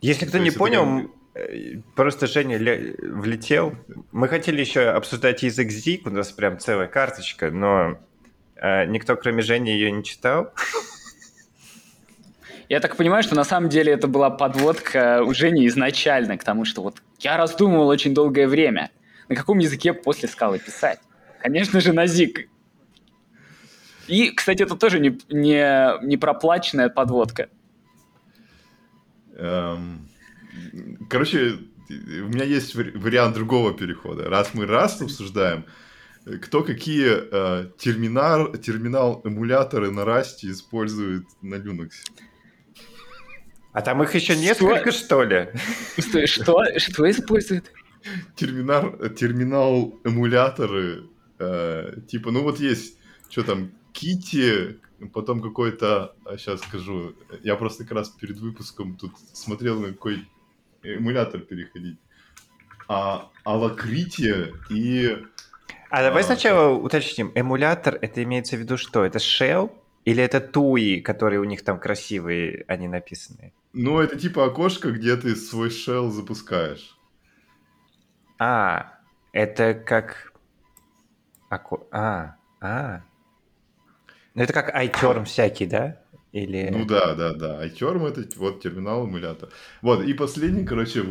Если 0.00 0.26
кто 0.26 0.38
не 0.38 0.50
понял, 0.50 1.10
Э, 1.36 1.76
просто 1.94 2.26
Женя 2.26 2.58
влетел. 2.58 3.74
Мы 4.10 4.28
хотели 4.28 4.60
еще 4.60 4.88
обсуждать 4.88 5.42
язык 5.42 5.68
ZIG, 5.68 6.02
у 6.06 6.10
нас 6.10 6.32
прям 6.32 6.58
целая 6.58 6.86
карточка, 6.86 7.50
но 7.50 7.98
э, 8.56 8.86
никто, 8.86 9.16
кроме 9.16 9.42
Жени, 9.42 9.72
ее 9.72 9.92
не 9.92 10.02
читал. 10.02 10.52
Я 12.68 12.80
так 12.80 12.96
понимаю, 12.96 13.22
что 13.22 13.36
на 13.36 13.44
самом 13.44 13.68
деле 13.68 13.92
это 13.92 14.08
была 14.08 14.30
подводка 14.30 15.22
у 15.22 15.34
Жени 15.34 15.66
изначально 15.68 16.38
к 16.38 16.42
тому, 16.42 16.64
что 16.64 16.82
вот 16.82 17.02
я 17.20 17.36
раздумывал 17.36 17.88
очень 17.88 18.14
долгое 18.14 18.48
время, 18.48 18.90
на 19.28 19.36
каком 19.36 19.58
языке 19.58 19.92
после 19.92 20.28
скалы 20.28 20.58
писать. 20.58 21.00
Конечно 21.40 21.80
же, 21.80 21.92
на 21.92 22.06
ZIG. 22.06 22.46
И, 24.08 24.30
кстати, 24.30 24.62
это 24.62 24.74
тоже 24.76 25.00
не, 25.00 25.18
не, 25.28 26.04
не 26.04 26.16
проплаченная 26.16 26.88
подводка. 26.88 27.50
Um... 29.36 30.08
Короче, 31.08 31.58
у 31.88 32.28
меня 32.28 32.44
есть 32.44 32.74
вариант 32.74 33.34
другого 33.34 33.72
перехода. 33.74 34.28
Раз 34.28 34.54
мы 34.54 34.66
раз 34.66 35.00
обсуждаем, 35.00 35.64
кто 36.42 36.62
какие 36.62 37.08
э, 37.08 37.70
терминал, 37.78 38.52
терминал 38.56 39.20
эмуляторы 39.24 39.90
на 39.90 40.04
расте 40.04 40.50
использует 40.50 41.24
на 41.42 41.56
Linux? 41.56 41.90
А 43.72 43.82
там 43.82 44.02
их 44.02 44.14
еще 44.14 44.36
несколько, 44.36 44.90
что, 44.90 45.04
что 45.04 45.22
ли? 45.22 45.48
Что, 45.98 46.26
что, 46.26 46.64
что 46.78 47.10
использует? 47.10 47.70
Терминал, 48.34 48.96
терминал 49.10 50.00
эмуляторы. 50.04 51.04
Э, 51.38 51.94
типа, 52.08 52.30
ну 52.30 52.42
вот 52.42 52.58
есть, 52.58 52.98
что 53.28 53.42
там, 53.42 53.70
Кити, 53.92 54.78
потом 55.12 55.40
какой-то, 55.40 56.14
сейчас 56.36 56.60
а, 56.62 56.66
скажу, 56.66 57.14
я 57.42 57.56
просто 57.56 57.84
как 57.84 57.92
раз 57.92 58.08
перед 58.08 58.38
выпуском 58.38 58.96
тут 58.96 59.12
смотрел 59.32 59.80
на 59.80 59.88
какой 59.88 60.26
эмулятор 60.82 61.40
переходить. 61.40 61.98
А 62.88 63.30
алакритие 63.44 64.54
и... 64.70 65.18
А 65.90 66.02
давай 66.02 66.22
а, 66.22 66.26
сначала 66.26 66.74
уточним. 66.74 67.32
Эмулятор, 67.34 67.98
это 68.00 68.22
имеется 68.22 68.56
в 68.56 68.60
виду 68.60 68.76
что? 68.76 69.04
Это 69.04 69.18
shell? 69.18 69.72
Или 70.04 70.22
это 70.22 70.40
туи, 70.40 71.00
которые 71.00 71.40
у 71.40 71.44
них 71.44 71.64
там 71.64 71.80
красивые, 71.80 72.64
они 72.68 72.86
написаны? 72.86 73.52
Ну, 73.72 73.98
это 73.98 74.16
типа 74.16 74.46
окошко, 74.46 74.92
где 74.92 75.16
ты 75.16 75.34
свой 75.34 75.68
shell 75.68 76.10
запускаешь. 76.10 76.96
А, 78.38 79.00
это 79.32 79.74
как... 79.74 80.32
Око... 81.50 81.86
А, 81.90 82.36
а. 82.60 83.02
Ну, 84.36 84.42
это 84.42 84.52
как 84.52 84.76
iTerm 84.76 85.24
всякий, 85.24 85.64
да? 85.64 85.98
Или... 86.30 86.68
Ну 86.70 86.84
да, 86.84 87.14
да, 87.14 87.32
да. 87.32 87.66
iTerm 87.66 88.06
это 88.06 88.28
вот 88.38 88.60
терминал 88.60 89.06
эмулятор. 89.06 89.48
Вот, 89.80 90.04
и 90.04 90.12
последний, 90.12 90.66
короче. 90.66 91.02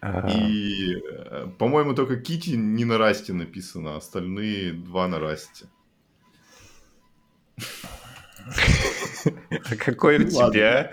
Ага. 0.00 0.28
И, 0.28 0.96
э, 0.96 1.46
по-моему, 1.58 1.94
только 1.94 2.16
Кити 2.16 2.50
не 2.50 2.84
на 2.84 2.98
расте 2.98 3.32
написано, 3.32 3.94
а 3.94 3.98
остальные 3.98 4.72
два 4.72 5.06
на 5.06 5.20
расте. 5.20 5.66
А 8.44 9.76
какой 9.76 10.16
у 10.16 10.22
ну 10.22 10.28
тебя? 10.28 10.92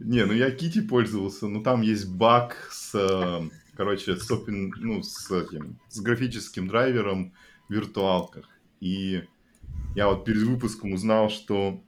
Не, 0.00 0.26
ну 0.26 0.32
я 0.32 0.50
Кити 0.50 0.80
пользовался, 0.80 1.46
но 1.46 1.62
там 1.62 1.82
есть 1.82 2.08
баг 2.10 2.68
с, 2.72 2.94
э, 2.94 3.48
короче, 3.76 4.16
с, 4.16 4.28
ну, 4.28 5.02
с, 5.02 5.30
этим, 5.30 5.78
с 5.88 6.00
графическим 6.00 6.66
драйвером 6.66 7.32
виртуалках. 7.72 8.48
И 8.80 9.24
я 9.94 10.08
вот 10.08 10.24
перед 10.24 10.42
выпуском 10.42 10.92
узнал, 10.92 11.30
что... 11.30 11.82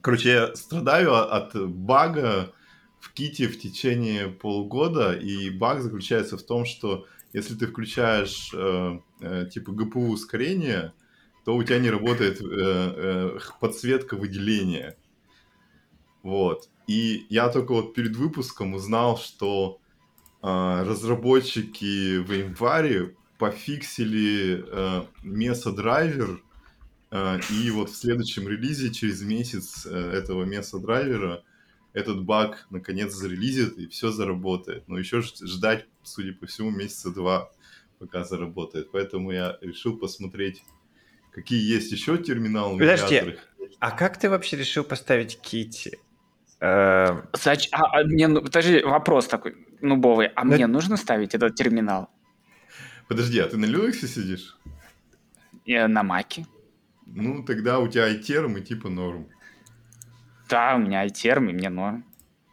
Короче, 0.00 0.30
я 0.30 0.54
страдаю 0.54 1.14
от 1.14 1.54
бага 1.68 2.52
в 3.00 3.12
ките 3.12 3.48
в 3.48 3.58
течение 3.58 4.28
полугода, 4.28 5.12
и 5.12 5.50
баг 5.50 5.80
заключается 5.80 6.36
в 6.36 6.42
том, 6.42 6.64
что 6.64 7.06
если 7.32 7.54
ты 7.54 7.66
включаешь 7.66 8.50
э, 8.54 8.98
э, 9.20 9.46
типа 9.52 9.72
ГПУ 9.72 10.08
ускорение, 10.08 10.92
то 11.44 11.54
у 11.54 11.62
тебя 11.62 11.78
не 11.78 11.90
работает 11.90 12.40
э, 12.40 12.44
э, 12.46 13.38
подсветка 13.60 14.16
выделения. 14.16 14.96
Вот. 16.22 16.68
И 16.86 17.26
я 17.28 17.48
только 17.48 17.72
вот 17.72 17.94
перед 17.94 18.16
выпуском 18.16 18.74
узнал, 18.74 19.18
что 19.18 19.78
э, 20.42 20.46
разработчики 20.84 22.18
в 22.18 22.32
январе 22.32 23.14
пофиксили 23.38 24.64
э, 24.66 25.02
меса-драйвер 25.22 26.42
а, 27.10 27.38
и 27.50 27.70
вот 27.70 27.90
в 27.90 27.96
следующем 27.96 28.48
релизе, 28.48 28.92
через 28.92 29.22
месяц 29.22 29.86
э, 29.86 30.10
этого 30.12 30.44
места 30.44 30.78
драйвера, 30.78 31.42
этот 31.92 32.24
баг 32.24 32.66
наконец 32.70 33.14
зарелизит 33.14 33.78
и 33.78 33.86
все 33.86 34.10
заработает. 34.10 34.86
Но 34.88 34.98
еще 34.98 35.22
ждать, 35.22 35.86
судя 36.02 36.32
по 36.34 36.46
всему, 36.46 36.70
месяца 36.70 37.10
два, 37.10 37.50
пока 37.98 38.24
заработает. 38.24 38.90
Поэтому 38.90 39.30
я 39.30 39.56
решил 39.60 39.96
посмотреть, 39.96 40.62
какие 41.32 41.62
есть 41.62 41.92
еще 41.92 42.18
терминалы. 42.18 42.78
Подожди, 42.78 43.36
а 43.78 43.90
как 43.92 44.18
ты 44.18 44.28
вообще 44.28 44.56
решил 44.56 44.84
поставить 44.84 45.40
Кити? 45.40 45.98
Э, 46.60 47.22
Зач... 47.32 47.68
А, 47.72 48.00
а, 48.00 48.04
мне, 48.04 48.28
ну, 48.28 48.42
подожди, 48.42 48.82
вопрос 48.82 49.26
такой 49.26 49.56
нубовый. 49.80 50.26
А 50.26 50.42
да... 50.42 50.54
мне 50.54 50.66
нужно 50.66 50.96
ставить 50.96 51.34
этот 51.34 51.54
терминал? 51.54 52.10
Подожди, 53.08 53.38
а 53.38 53.46
ты 53.46 53.56
на 53.56 53.66
Linux 53.66 54.06
сидишь? 54.06 54.56
Я 55.64 55.88
на 55.88 56.02
Маке. 56.02 56.46
Ну, 57.06 57.42
тогда 57.44 57.78
у 57.78 57.88
тебя 57.88 58.12
iTerm 58.12 58.58
и 58.58 58.62
типа 58.62 58.88
норм. 58.88 59.28
Да, 60.48 60.74
у 60.76 60.78
меня 60.78 61.06
iTerm 61.06 61.50
и 61.50 61.52
мне 61.52 61.68
норм. 61.68 62.04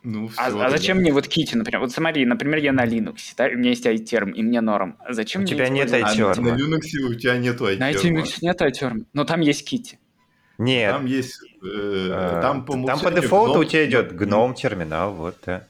Ну, 0.03 0.27
все, 0.27 0.41
а, 0.41 0.65
а 0.65 0.69
зачем 0.69 0.97
мне 0.97 1.13
вот 1.13 1.27
Kitty, 1.27 1.55
например? 1.55 1.79
Вот 1.79 1.93
смотри, 1.93 2.25
например, 2.25 2.59
я 2.59 2.73
на 2.73 2.85
Linux, 2.85 3.33
да, 3.37 3.45
у 3.45 3.57
меня 3.57 3.69
есть 3.69 3.85
iTerm, 3.85 4.33
и 4.33 4.43
мне 4.43 4.59
норм. 4.59 4.97
А 4.99 5.13
зачем 5.13 5.41
у 5.41 5.43
мне 5.43 5.53
тебя 5.53 5.69
нет 5.69 5.91
iTerm. 5.91 6.33
А 6.37 6.41
на 6.41 6.57
Linux 6.57 7.09
у 7.09 7.13
тебя 7.13 7.37
нет 7.37 7.61
iTerm. 7.61 7.77
На 7.77 7.91
Linux 7.91 8.37
нет 8.41 8.61
iTerm, 8.61 9.05
но 9.13 9.23
там 9.23 9.39
есть 9.39 9.71
Kitty. 9.71 9.95
Нет. 10.57 10.91
Там 10.91 11.05
есть... 11.05 11.39
Э, 11.63 12.09
а, 12.11 12.41
там 12.41 12.65
по, 12.65 12.73
там 12.85 12.99
по 12.99 13.11
дефолту 13.11 13.59
у 13.59 13.63
тебя 13.63 13.85
идет 13.85 14.13
гном 14.13 14.53
терминал, 14.53 15.13
вот, 15.13 15.37
да. 15.45 15.67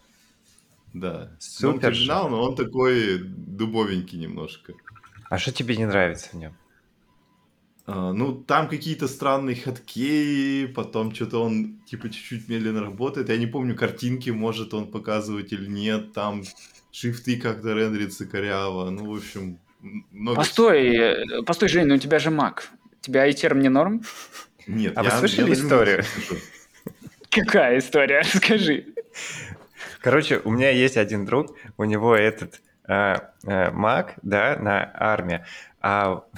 Да. 0.93 1.31
Супер. 1.39 1.93
терминал, 1.93 2.29
но 2.29 2.43
он 2.43 2.55
такой 2.55 3.17
дубовенький 3.19 4.19
немножко. 4.19 4.73
А 5.29 5.37
что 5.39 5.51
тебе 5.51 5.75
не 5.75 5.85
нравится 5.85 6.29
в 6.31 6.33
нем? 6.35 6.55
А, 7.85 8.13
ну, 8.13 8.33
там 8.33 8.69
какие-то 8.69 9.07
странные 9.07 9.55
хаткеи, 9.55 10.67
потом 10.67 11.13
что-то 11.13 11.43
он, 11.43 11.81
типа, 11.85 12.09
чуть-чуть 12.09 12.47
медленно 12.47 12.81
работает. 12.81 13.29
Я 13.29 13.37
не 13.37 13.47
помню, 13.47 13.75
картинки 13.75 14.29
может 14.29 14.73
он 14.73 14.89
показывать 14.89 15.51
или 15.51 15.67
нет. 15.67 16.13
Там 16.13 16.43
шрифты 16.91 17.39
как-то 17.39 17.73
рендерятся 17.73 18.25
коряво. 18.25 18.89
Ну, 18.89 19.11
в 19.11 19.17
общем, 19.17 19.59
много... 20.11 20.37
Постой, 20.37 20.95
э, 20.95 21.43
постой, 21.43 21.67
Жень, 21.67 21.87
ну 21.87 21.95
у 21.95 21.97
тебя 21.97 22.19
же 22.19 22.29
Mac. 22.29 22.61
Тебя 23.01 23.29
iTerm 23.29 23.59
не 23.59 23.69
норм? 23.69 24.03
Нет. 24.65 24.93
А 24.95 25.03
я, 25.03 25.09
вы 25.09 25.17
слышали 25.17 25.49
я 25.49 25.53
историю? 25.55 26.03
Какая 27.29 27.79
история? 27.79 28.19
Расскажи. 28.33 28.85
Короче, 30.03 30.41
у 30.43 30.51
меня 30.51 30.69
есть 30.69 30.97
один 30.97 31.25
друг, 31.25 31.55
у 31.77 31.85
него 31.85 32.13
этот 32.13 32.61
э, 32.87 33.15
э, 33.45 33.71
Mac, 33.71 34.11
да, 34.21 34.57
на 34.59 34.91
армии, 34.93 35.45
а 35.81 36.23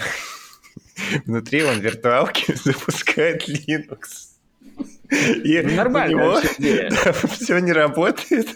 Внутри 1.25 1.63
он 1.63 1.79
виртуалки 1.79 2.53
запускает 2.63 3.49
Linux. 3.49 4.35
И 5.43 5.61
Нормально. 5.61 6.15
У 6.15 6.19
него 6.19 6.41
да, 7.03 7.11
все 7.27 7.59
не 7.59 7.73
работает. 7.73 8.47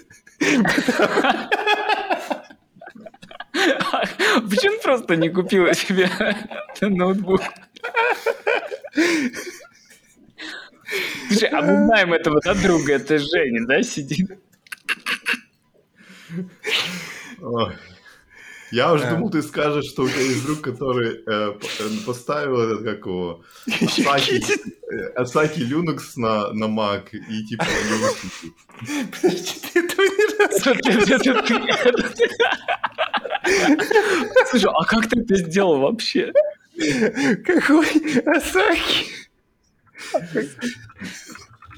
Почему 3.51 4.81
просто 4.81 5.15
не 5.15 5.29
купила 5.29 5.73
себе 5.73 6.09
ноутбук? 6.81 7.41
Слушай, 11.27 11.49
а 11.49 11.61
мы 11.61 11.85
знаем 11.85 12.13
этого 12.13 12.39
да, 12.43 12.53
друга, 12.53 12.93
это 12.93 13.17
Женя, 13.17 13.65
да, 13.65 13.83
сидит? 13.83 14.39
Я 18.71 18.93
уже 18.93 19.09
думал, 19.09 19.31
ты 19.31 19.41
скажешь, 19.41 19.85
что 19.85 20.03
у 20.03 20.07
тебя 20.09 20.21
есть 20.21 20.45
друг, 20.45 20.61
который 20.61 21.23
э, 21.25 21.25
э 21.25 21.89
поставил 22.05 22.59
этот, 22.59 22.83
как 22.83 23.05
его, 23.05 23.43
Асаки, 25.15 25.61
Linux 25.71 26.13
на, 26.17 26.53
на 26.53 26.65
Mac 26.65 27.09
и 27.11 27.45
типа. 27.45 27.65
Подожди, 29.11 29.59
ты 29.73 29.79
этого 29.79 30.03
не 30.03 30.29
Слушай, 34.49 34.69
а 34.71 34.85
как 34.85 35.09
ты 35.09 35.19
это 35.19 35.35
сделал 35.37 35.79
вообще? 35.79 36.31
Какой 37.45 37.87
Асахи? 38.25 39.07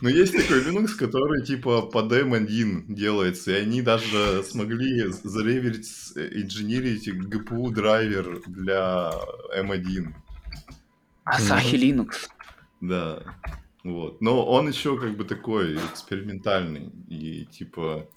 Ну, 0.02 0.10
есть 0.10 0.36
такой 0.36 0.64
Linux, 0.64 0.96
который 0.98 1.46
типа 1.46 1.84
под 1.84 2.12
M1 2.12 2.86
делается, 2.88 3.52
и 3.52 3.62
они 3.62 3.84
даже 3.84 4.44
смогли 4.44 5.06
зареверить, 5.24 5.88
инженерить 6.16 7.08
GPU 7.08 7.72
драйвер 7.72 8.42
для 8.48 9.12
M1. 9.56 10.08
Асахи 11.24 11.76
Linux. 11.76 12.30
Да. 12.82 13.22
Вот. 13.84 14.22
Но 14.22 14.44
он 14.46 14.68
еще 14.70 14.98
как 14.98 15.16
бы 15.16 15.24
такой 15.24 15.76
экспериментальный. 15.76 16.92
И 17.08 17.46
типа 17.46 18.08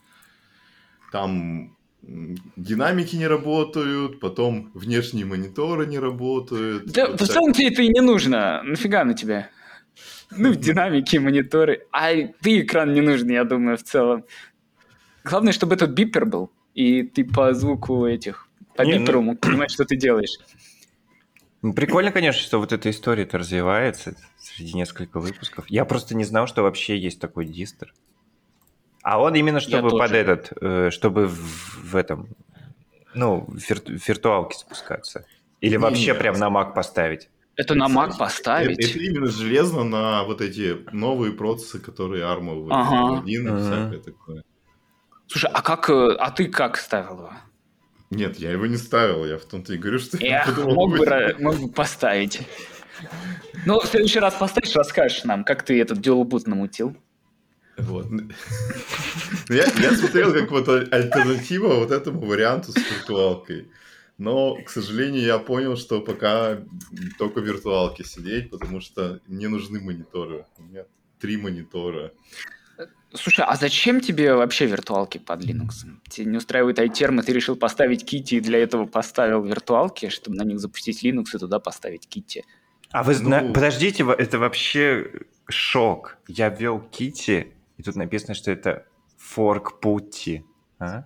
там 1.12 1.76
динамики 2.02 3.16
не 3.16 3.26
работают, 3.26 4.20
потом 4.20 4.70
внешние 4.74 5.26
мониторы 5.26 5.86
не 5.86 5.98
работают. 5.98 6.86
Да, 6.86 7.08
вот 7.08 7.20
в 7.20 7.26
так. 7.26 7.28
целом 7.28 7.52
тебе 7.52 7.68
это 7.68 7.82
и 7.82 7.88
не 7.88 8.00
нужно. 8.00 8.62
Нафига 8.62 9.04
на 9.04 9.14
тебе? 9.14 9.50
Ну, 10.36 10.54
динамики, 10.54 11.16
мониторы. 11.16 11.86
А 11.92 12.12
ты 12.42 12.60
экран 12.60 12.92
не 12.92 13.00
нужен, 13.00 13.30
я 13.30 13.44
думаю, 13.44 13.76
в 13.76 13.82
целом. 13.82 14.24
Главное, 15.24 15.52
чтобы 15.52 15.74
этот 15.74 15.90
бипер 15.90 16.26
был, 16.26 16.50
и 16.74 17.02
ты 17.02 17.24
по 17.24 17.54
звуку 17.54 18.06
этих, 18.06 18.48
по 18.76 18.82
Не, 18.82 18.94
ну- 18.94 19.00
биперу 19.00 19.22
мог 19.22 19.40
понимать, 19.40 19.70
что 19.70 19.84
ты 19.84 19.96
делаешь. 19.96 20.38
Ну, 21.62 21.72
Прикольно, 21.72 22.12
конечно, 22.12 22.42
что 22.42 22.58
вот 22.58 22.72
эта 22.74 22.90
история-то 22.90 23.38
развивается 23.38 24.14
среди 24.38 24.74
нескольких 24.74 25.14
выпусков. 25.14 25.64
Я 25.70 25.86
просто 25.86 26.14
не 26.14 26.24
знал, 26.24 26.46
что 26.46 26.62
вообще 26.62 26.98
есть 26.98 27.20
такой 27.20 27.46
дистр. 27.46 27.94
А 29.02 29.20
он 29.20 29.34
именно 29.34 29.60
чтобы 29.60 29.88
под 29.88 30.12
этот, 30.12 30.52
э, 30.60 30.90
чтобы 30.90 31.26
в, 31.26 31.92
в 31.92 31.96
этом, 31.96 32.28
ну, 33.14 33.46
вир- 33.48 33.82
виртуалке 33.86 34.58
спускаться. 34.58 35.24
Или 35.62 35.72
Не, 35.72 35.78
вообще 35.78 36.12
не, 36.12 36.18
прям 36.18 36.38
на 36.38 36.48
Mac 36.48 36.74
поставить. 36.74 37.30
Это 37.56 37.74
на 37.74 37.86
Mac 37.86 38.08
Это, 38.10 38.18
поставить. 38.18 38.78
это 38.78 38.98
именно 38.98 39.26
железно 39.30 39.84
на 39.84 40.24
вот 40.24 40.40
эти 40.40 40.76
новые 40.92 41.32
процессы, 41.32 41.78
которые 41.78 42.24
ARM. 42.24 42.68
Ага. 42.70 43.22
M1 43.22 43.28
и 43.28 43.38
Мгм. 43.38 43.58
всякое 43.60 43.98
такое. 44.00 44.44
Слушай, 45.28 45.50
а 45.52 45.62
как, 45.62 45.88
э, 45.90 46.16
а 46.18 46.30
ты 46.30 46.46
как 46.48 46.76
ставил 46.76 47.12
его? 47.18 47.32
Нет, 48.10 48.36
я 48.38 48.50
его 48.52 48.66
не 48.66 48.76
ставил, 48.76 49.24
я 49.24 49.38
в 49.38 49.44
том-то 49.44 49.72
и 49.74 49.78
говорю, 49.78 49.98
что 49.98 50.16
я 50.18 50.42
Эх, 50.42 50.46
подумал, 50.56 50.74
мог 50.74 50.98
бы, 50.98 51.36
мог 51.38 51.56
бы 51.60 51.68
поставить. 51.68 52.40
Ну, 53.66 53.80
в 53.80 53.86
следующий 53.86 54.18
раз 54.20 54.34
поставишь, 54.34 54.74
расскажешь 54.76 55.24
нам, 55.24 55.44
как 55.44 55.62
ты 55.64 55.80
этот 55.80 55.98
dual 55.98 56.24
boot 56.24 56.42
намутил. 56.46 56.96
Вот. 57.78 58.06
Ну, 59.48 59.54
Я, 59.54 59.64
я 59.64 59.92
смотрел 59.94 60.32
как 60.32 60.50
вот 60.50 60.68
аль- 60.68 60.88
альтернатива 60.90 61.74
вот 61.74 61.90
этому 61.90 62.20
варианту 62.20 62.72
с 62.72 62.76
виртуалкой. 62.76 63.68
Но, 64.18 64.56
к 64.64 64.70
сожалению, 64.70 65.22
я 65.22 65.38
понял, 65.38 65.76
что 65.76 66.00
пока 66.00 66.58
только 67.18 67.40
в 67.40 67.44
виртуалке 67.44 68.04
сидеть, 68.04 68.50
потому 68.50 68.80
что 68.80 69.20
мне 69.26 69.48
нужны 69.48 69.80
мониторы. 69.80 70.46
У 70.58 70.62
меня 70.62 70.84
три 71.18 71.36
монитора. 71.36 72.12
Слушай, 73.12 73.44
а 73.48 73.54
зачем 73.56 74.00
тебе 74.00 74.34
вообще 74.34 74.66
виртуалки 74.66 75.18
под 75.18 75.44
Linux? 75.44 75.86
Тебе 76.08 76.26
не 76.26 76.36
устраивает 76.38 76.78
iTerm, 76.80 77.20
и 77.20 77.24
ты 77.24 77.32
решил 77.32 77.54
поставить 77.56 78.02
Kitty, 78.12 78.38
и 78.38 78.40
для 78.40 78.58
этого 78.58 78.86
поставил 78.86 79.42
виртуалки, 79.44 80.08
чтобы 80.08 80.36
на 80.36 80.42
них 80.42 80.58
запустить 80.58 81.04
Linux 81.04 81.26
и 81.34 81.38
туда 81.38 81.58
поставить 81.60 82.08
Kitty. 82.08 82.42
А 82.90 83.02
вы 83.04 83.16
Ну. 83.20 83.52
подождите, 83.52 84.02
во- 84.04 84.14
это 84.14 84.38
вообще 84.38 85.10
шок. 85.48 86.18
Я 86.28 86.48
ввел 86.48 86.80
Кити, 86.80 87.52
и 87.76 87.82
тут 87.82 87.94
написано, 87.96 88.34
что 88.34 88.50
это 88.50 88.84
fork 89.36 89.80
putty. 89.82 90.42
А? 90.80 91.04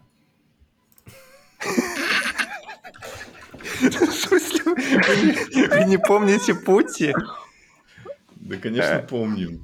В 3.81 4.13
смысле, 4.13 4.63
вы 4.65 5.85
не- 5.85 5.99
помните 5.99 6.55
пути? 6.55 7.13
Да, 8.37 8.57
конечно, 8.57 8.95
Э. 8.95 9.07
помню. 9.07 9.61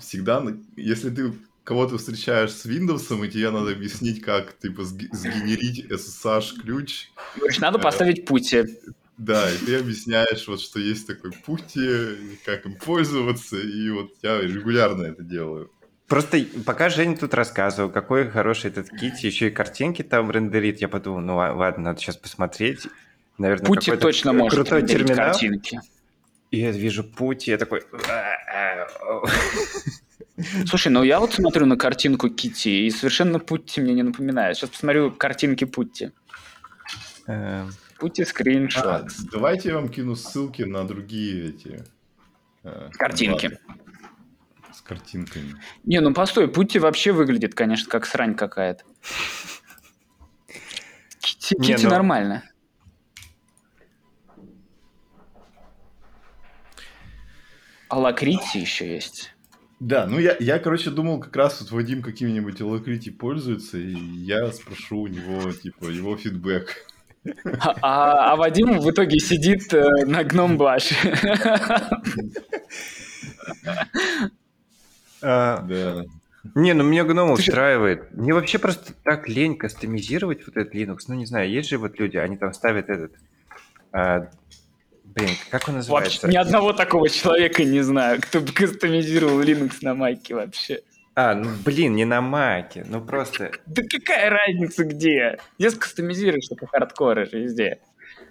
Всегда, 0.00 0.40
на- 0.40 0.58
если 0.76 1.10
ты 1.10 1.32
кого-то 1.64 1.98
встречаешь 1.98 2.50
с 2.52 2.66
Windows, 2.66 3.26
и 3.26 3.30
тебе 3.30 3.50
надо 3.50 3.70
объяснить, 3.72 4.22
как 4.22 4.58
типа 4.58 4.82
сге- 4.82 5.08
сгенерить 5.12 5.86
SSH-ключ, 5.90 7.08
надо 7.60 7.78
Э. 7.78 7.82
поставить 7.82 8.24
пути. 8.24 8.64
Да, 9.18 9.48
и 9.50 9.56
ты 9.58 9.76
объясняешь, 9.76 10.48
вот, 10.48 10.60
что 10.60 10.80
есть 10.80 11.06
такой 11.06 11.30
путь, 11.32 11.76
и 11.76 12.38
как 12.44 12.66
им 12.66 12.74
пользоваться, 12.76 13.56
и 13.56 13.90
вот 13.90 14.10
я 14.22 14.40
регулярно 14.40 15.04
это 15.04 15.22
делаю. 15.22 15.70
Просто 16.08 16.44
пока 16.66 16.88
Женя 16.90 17.16
тут 17.16 17.32
рассказывал, 17.32 17.88
какой 17.90 18.28
хороший 18.28 18.70
этот 18.70 18.88
Кити, 18.90 19.26
еще 19.26 19.48
и 19.48 19.50
картинки 19.50 20.02
там 20.02 20.30
рендерит, 20.30 20.80
я 20.80 20.88
подумал, 20.88 21.20
ну 21.20 21.36
ла- 21.36 21.52
ладно, 21.54 21.84
надо 21.84 22.00
сейчас 22.00 22.16
посмотреть. 22.16 22.88
Наверное, 23.42 23.66
Пути 23.66 23.96
точно 23.96 24.32
может 24.32 24.54
крутой 24.54 24.86
терминал. 24.86 25.32
картинки. 25.32 25.80
И 26.52 26.60
я 26.60 26.70
вижу 26.70 27.02
путь, 27.02 27.48
и 27.48 27.50
я 27.50 27.58
такой... 27.58 27.82
Слушай, 30.66 30.88
ну 30.88 31.02
я 31.02 31.18
вот 31.18 31.32
смотрю 31.32 31.66
на 31.66 31.76
картинку 31.76 32.28
Кити, 32.30 32.68
и 32.68 32.90
совершенно 32.90 33.40
Путти 33.40 33.80
мне 33.80 33.94
не 33.94 34.02
напоминает. 34.02 34.56
Сейчас 34.56 34.70
посмотрю 34.70 35.10
картинки 35.10 35.64
Путти. 35.64 36.12
Эм, 37.26 37.72
Путти 37.98 38.22
А, 38.22 38.26
скриншот. 38.26 39.06
давайте 39.32 39.70
я 39.70 39.74
вам 39.76 39.88
кину 39.88 40.14
ссылки 40.14 40.62
на 40.62 40.86
другие 40.86 41.50
эти... 41.50 41.84
э, 42.62 42.90
Картинки. 42.92 43.46
базы 43.46 43.58
С 44.72 44.80
картинками. 44.82 45.54
Не, 45.84 46.00
ну 46.00 46.14
постой, 46.14 46.48
Путти 46.48 46.78
вообще 46.78 47.10
выглядит, 47.12 47.54
конечно, 47.54 47.90
как 47.90 48.06
срань 48.06 48.34
какая-то. 48.36 48.84
Кити 51.20 51.84
ну- 51.84 51.90
нормально. 51.90 52.44
А 57.92 57.98
Лакрити 57.98 58.56
еще 58.56 58.90
есть. 58.90 59.34
Да, 59.78 60.06
ну 60.06 60.18
я, 60.18 60.34
я, 60.40 60.58
короче, 60.58 60.88
думал, 60.88 61.20
как 61.20 61.36
раз 61.36 61.60
вот 61.60 61.72
Вадим 61.72 62.00
какими-нибудь 62.00 62.58
Alacrity 62.62 63.10
пользуется, 63.10 63.76
и 63.76 63.92
я 63.92 64.50
спрошу 64.50 65.00
у 65.02 65.06
него, 65.08 65.52
типа, 65.52 65.84
его 65.90 66.16
фидбэк. 66.16 66.74
А, 67.44 67.74
а- 67.82 68.32
а 68.32 68.36
Вадим 68.36 68.78
в 68.78 68.90
итоге 68.90 69.18
сидит 69.18 69.74
э, 69.74 70.06
на 70.06 70.24
гном 70.24 70.56
баше. 70.56 70.94
а, 75.20 75.58
Да. 75.60 76.04
Не, 76.54 76.72
ну 76.72 76.84
меня 76.84 77.04
гном 77.04 77.32
устраивает. 77.32 78.10
Мне 78.14 78.32
вообще 78.32 78.58
просто 78.58 78.94
так 79.04 79.28
лень 79.28 79.58
кастомизировать 79.58 80.46
вот 80.46 80.56
этот 80.56 80.74
Linux. 80.74 81.00
Ну, 81.08 81.14
не 81.14 81.26
знаю, 81.26 81.50
есть 81.50 81.68
же 81.68 81.76
вот 81.76 81.98
люди, 82.00 82.16
они 82.16 82.38
там 82.38 82.54
ставят 82.54 82.88
этот... 82.88 83.12
блин, 85.14 85.30
как 85.50 85.68
он 85.68 85.74
Вообще 85.74 85.92
называется? 85.92 86.28
ни 86.28 86.36
одного 86.36 86.72
такого 86.72 87.08
человека 87.08 87.64
не 87.64 87.80
знаю, 87.80 88.20
кто 88.20 88.40
бы 88.40 88.52
кастомизировал 88.52 89.40
Linux 89.40 89.78
на 89.82 89.94
майке 89.94 90.34
вообще. 90.34 90.80
А, 91.14 91.34
ну, 91.34 91.50
блин, 91.64 91.94
не 91.94 92.04
на 92.06 92.20
маке, 92.22 92.86
ну 92.88 93.04
просто... 93.04 93.52
Да 93.66 93.82
какая 93.88 94.30
разница 94.30 94.84
где? 94.84 95.38
Если 95.58 95.78
кастомизируешь, 95.78 96.50
это 96.50 96.66
хардкор 96.66 97.26
же 97.26 97.40
везде. 97.40 97.80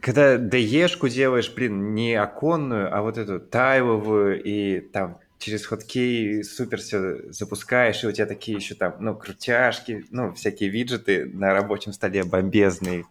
Когда 0.02 0.36
DE-шку 0.38 1.08
делаешь, 1.08 1.52
блин, 1.54 1.94
не 1.94 2.16
оконную, 2.16 2.96
а 2.96 3.04
вот 3.04 3.20
эту 3.20 3.40
тайловую, 3.40 4.42
и 4.42 4.80
там 4.80 5.20
через 5.38 5.66
хоткей 5.68 6.44
супер 6.44 6.80
все 6.80 7.32
запускаешь, 7.32 8.04
и 8.04 8.08
у 8.08 8.12
тебя 8.12 8.26
такие 8.26 8.58
еще 8.58 8.74
там, 8.74 8.96
ну, 9.00 9.16
крутяшки, 9.16 10.06
ну, 10.10 10.34
всякие 10.34 10.70
виджеты 10.70 11.26
на 11.26 11.54
рабочем 11.54 11.94
столе 11.94 12.24
бомбезные. 12.24 13.06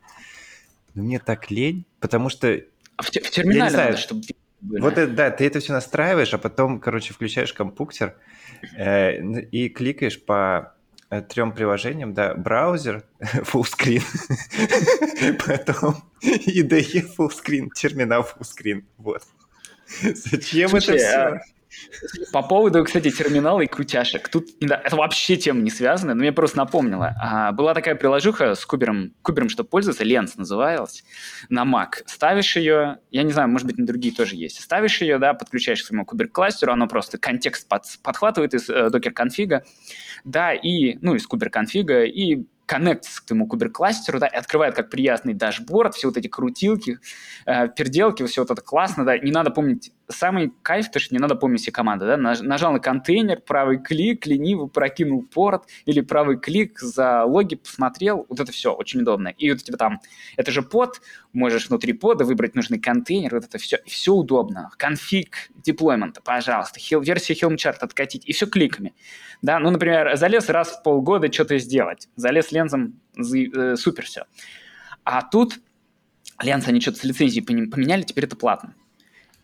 Но 0.94 1.04
мне 1.04 1.20
так 1.20 1.48
лень, 1.52 1.84
потому 2.00 2.28
что 2.28 2.60
А 3.00 3.02
в, 3.02 3.08
в 3.08 3.30
терминале 3.30 3.70
знаю. 3.70 3.90
надо, 3.92 3.98
чтобы 3.98 4.22
были. 4.60 4.80
Вот 4.82 4.98
это, 4.98 5.10
да, 5.10 5.30
ты 5.30 5.46
это 5.46 5.58
все 5.60 5.72
настраиваешь, 5.72 6.34
а 6.34 6.38
потом, 6.38 6.80
короче, 6.80 7.14
включаешь 7.14 7.54
компьютер 7.54 8.14
э, 8.76 9.18
и 9.40 9.70
кликаешь 9.70 10.22
по 10.22 10.74
э, 11.08 11.22
трем 11.22 11.52
приложениям, 11.52 12.12
да, 12.12 12.34
браузер, 12.34 13.04
fullscreen, 13.20 14.02
потом 15.46 16.04
IDE 16.22 17.06
fullscreen, 17.16 17.68
терминал 17.74 18.20
fullscreen, 18.22 18.84
вот. 18.98 19.22
Зачем 20.02 20.68
Слушай, 20.68 20.98
это 20.98 21.28
а 21.28 21.40
По 22.32 22.42
поводу, 22.42 22.84
кстати, 22.84 23.10
терминала 23.10 23.60
и 23.60 23.66
крутяшек. 23.66 24.28
Тут 24.28 24.48
да, 24.60 24.80
это 24.82 24.96
вообще 24.96 25.36
тема 25.36 25.60
не 25.60 25.70
связана, 25.70 26.14
но 26.14 26.20
мне 26.20 26.32
просто 26.32 26.58
напомнило. 26.58 27.14
А, 27.20 27.52
была 27.52 27.74
такая 27.74 27.94
приложуха 27.94 28.54
с 28.54 28.64
кубером, 28.64 29.14
кубером, 29.22 29.48
чтобы 29.48 29.68
пользоваться, 29.68 30.04
Lens 30.04 30.32
называлась, 30.36 31.04
на 31.48 31.64
Mac. 31.64 32.02
Ставишь 32.06 32.56
ее, 32.56 32.98
я 33.10 33.22
не 33.22 33.32
знаю, 33.32 33.48
может 33.48 33.66
быть, 33.66 33.78
на 33.78 33.86
другие 33.86 34.14
тоже 34.14 34.36
есть. 34.36 34.60
Ставишь 34.60 35.00
ее, 35.00 35.18
да, 35.18 35.34
подключаешь 35.34 35.82
к 35.82 35.86
своему 35.86 36.04
кубер-кластеру, 36.04 36.72
оно 36.72 36.86
просто 36.86 37.18
контекст 37.18 37.68
под- 37.68 37.98
подхватывает 38.02 38.54
из 38.54 38.68
э, 38.68 38.90
Docker-конфига, 38.90 39.64
да, 40.24 40.52
и, 40.54 40.98
ну, 41.00 41.14
из 41.14 41.26
кубер-конфига, 41.26 42.04
и 42.04 42.44
коннектится 42.70 43.20
к 43.20 43.24
твоему 43.24 43.48
кубер-кластеру, 43.48 44.20
да, 44.20 44.28
и 44.28 44.36
открывает 44.36 44.76
как 44.76 44.90
приятный 44.90 45.34
дашборд, 45.34 45.96
все 45.96 46.06
вот 46.06 46.16
эти 46.16 46.28
крутилки, 46.28 47.00
э, 47.44 47.66
переделки, 47.68 48.24
все 48.26 48.42
вот 48.42 48.50
это 48.52 48.62
классно, 48.62 49.04
да, 49.04 49.18
не 49.18 49.32
надо 49.32 49.50
помнить 49.50 49.90
самый 50.10 50.52
кайф, 50.62 50.90
то, 50.90 50.98
что 50.98 51.14
не 51.14 51.18
надо 51.18 51.34
помнить 51.34 51.62
все 51.62 51.72
команды, 51.72 52.06
да, 52.06 52.16
нажал 52.16 52.72
на 52.72 52.80
контейнер, 52.80 53.40
правый 53.40 53.78
клик, 53.78 54.26
лениво 54.26 54.66
прокинул 54.66 55.22
порт, 55.22 55.64
или 55.86 56.00
правый 56.00 56.38
клик 56.38 56.78
за 56.80 57.24
логи 57.24 57.56
посмотрел, 57.56 58.26
вот 58.28 58.40
это 58.40 58.52
все 58.52 58.72
очень 58.72 59.00
удобно. 59.00 59.28
И 59.28 59.50
вот 59.50 59.60
у 59.60 59.64
тебя 59.64 59.76
там, 59.76 60.00
это 60.36 60.50
же 60.50 60.62
под, 60.62 61.00
можешь 61.32 61.68
внутри 61.68 61.92
пода 61.92 62.24
выбрать 62.24 62.54
нужный 62.54 62.78
контейнер, 62.78 63.34
вот 63.34 63.44
это 63.44 63.58
все, 63.58 63.78
все 63.86 64.12
удобно. 64.12 64.70
Конфиг 64.76 65.50
deployment 65.54 66.09
а, 66.09 66.20
пожалуйста, 66.20 66.78
хил, 66.78 67.00
версию 67.00 67.38
Helm 67.38 67.56
chart 67.56 67.76
откатить, 67.80 68.26
и 68.26 68.32
все 68.32 68.46
кликами. 68.46 68.94
Да, 69.42 69.58
ну, 69.58 69.70
например, 69.70 70.16
залез 70.16 70.48
раз 70.48 70.68
в 70.68 70.82
полгода 70.82 71.32
что-то 71.32 71.58
сделать, 71.58 72.08
залез 72.16 72.52
Lens 72.52 72.80
ом, 72.80 73.00
э, 73.16 73.76
супер 73.76 74.04
все. 74.04 74.24
А 75.04 75.22
тут 75.22 75.60
а 76.40 76.45
Lens, 76.45 76.66
они 76.68 76.80
что-то 76.80 76.98
с 76.98 77.04
лицензией 77.04 77.44
поменяли, 77.44 78.02
теперь 78.02 78.24
это 78.24 78.34
платно. 78.34 78.74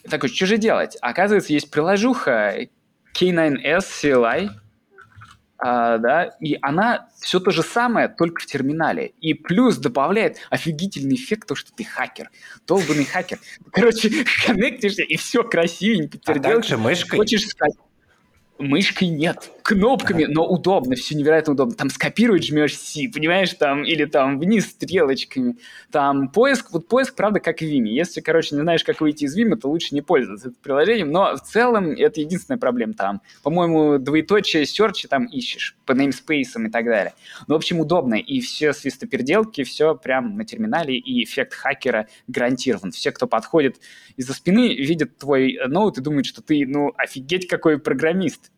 Такой, 0.09 0.28
что 0.28 0.46
же 0.46 0.59
делать? 0.59 0.96
Оказывается, 1.00 1.52
есть 1.52 1.70
приложуха 1.70 2.66
K9S 3.18 3.84
CLI, 4.02 4.50
а, 5.59 5.98
да, 5.98 6.24
и 6.40 6.59
она 6.61 7.09
все 7.18 7.40
то 7.40 7.50
же 7.50 7.62
самое, 7.62 8.09
только 8.09 8.42
в 8.42 8.46
терминале. 8.46 9.12
И 9.20 9.32
плюс 9.32 9.78
добавляет 9.78 10.38
офигительный 10.50 11.14
эффект, 11.16 11.48
то, 11.48 11.54
что 11.54 11.72
ты 11.72 11.84
хакер, 11.84 12.30
долбанный 12.66 13.07
хакер. 13.07 13.38
Короче, 13.72 14.24
коннектишься, 14.46 15.02
и 15.02 15.16
все 15.16 15.42
красивенько. 15.42 16.18
А 16.26 16.34
также 16.38 16.76
мышкой? 16.76 17.16
Хочешь 17.18 17.46
сказать, 17.46 17.76
Мышкой 18.59 19.09
нет, 19.09 19.50
кнопками, 19.66 20.26
но 20.26 20.46
удобно, 20.46 20.94
все 20.94 21.16
невероятно 21.16 21.54
удобно. 21.54 21.74
Там 21.74 21.90
скопировать 21.90 22.46
жмешь 22.46 22.78
C, 22.78 23.08
понимаешь, 23.12 23.52
там, 23.54 23.84
или 23.84 24.04
там 24.04 24.38
вниз 24.38 24.66
стрелочками. 24.66 25.56
Там 25.90 26.28
поиск, 26.28 26.70
вот 26.70 26.86
поиск, 26.86 27.16
правда, 27.16 27.40
как 27.40 27.58
в 27.58 27.62
Vime. 27.62 27.88
Если, 27.88 28.20
короче, 28.20 28.54
не 28.54 28.60
знаешь, 28.62 28.84
как 28.84 29.00
выйти 29.00 29.24
из 29.24 29.36
Vime, 29.36 29.56
то 29.56 29.68
лучше 29.68 29.92
не 29.96 30.02
пользоваться 30.02 30.50
этим 30.50 30.58
приложением, 30.62 31.10
но 31.10 31.34
в 31.34 31.40
целом 31.40 31.90
это 31.90 32.20
единственная 32.20 32.58
проблема 32.58 32.94
там. 32.94 33.22
По-моему, 33.42 33.98
двоеточие 33.98 34.62
search 34.62 35.08
там 35.10 35.24
ищешь 35.24 35.76
по 35.84 35.92
namespace 35.92 36.64
и 36.64 36.70
так 36.70 36.84
далее. 36.84 37.14
Ну, 37.48 37.54
в 37.54 37.56
общем, 37.56 37.80
удобно, 37.80 38.14
и 38.14 38.40
все 38.40 38.72
свистоперделки, 38.72 39.64
все 39.64 39.96
прям 39.96 40.36
на 40.36 40.44
терминале, 40.44 40.96
и 40.96 41.24
эффект 41.24 41.54
хакера 41.54 42.06
гарантирован. 42.28 42.92
Все, 42.92 43.10
кто 43.10 43.26
подходит 43.26 43.80
из-за 44.16 44.32
спины, 44.32 44.76
видят 44.76 45.18
твой 45.18 45.58
ноут 45.66 45.98
и 45.98 46.02
думают, 46.02 46.26
что 46.26 46.40
ты, 46.40 46.64
ну, 46.68 46.92
офигеть 46.96 47.48
какой 47.48 47.80
программист 47.80 48.52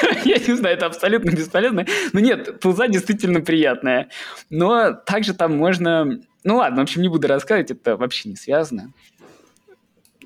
Я 0.24 0.38
не 0.38 0.56
знаю, 0.56 0.76
это 0.76 0.86
абсолютно 0.86 1.30
бесполезно. 1.30 1.86
Но 2.12 2.20
нет, 2.20 2.60
тулза 2.60 2.88
действительно 2.88 3.40
приятная. 3.40 4.08
Но 4.48 4.92
также 4.92 5.34
там 5.34 5.56
можно... 5.56 6.20
Ну 6.44 6.56
ладно, 6.56 6.80
в 6.80 6.82
общем, 6.84 7.02
не 7.02 7.08
буду 7.08 7.28
рассказывать, 7.28 7.70
это 7.70 7.96
вообще 7.96 8.30
не 8.30 8.36
связано. 8.36 8.92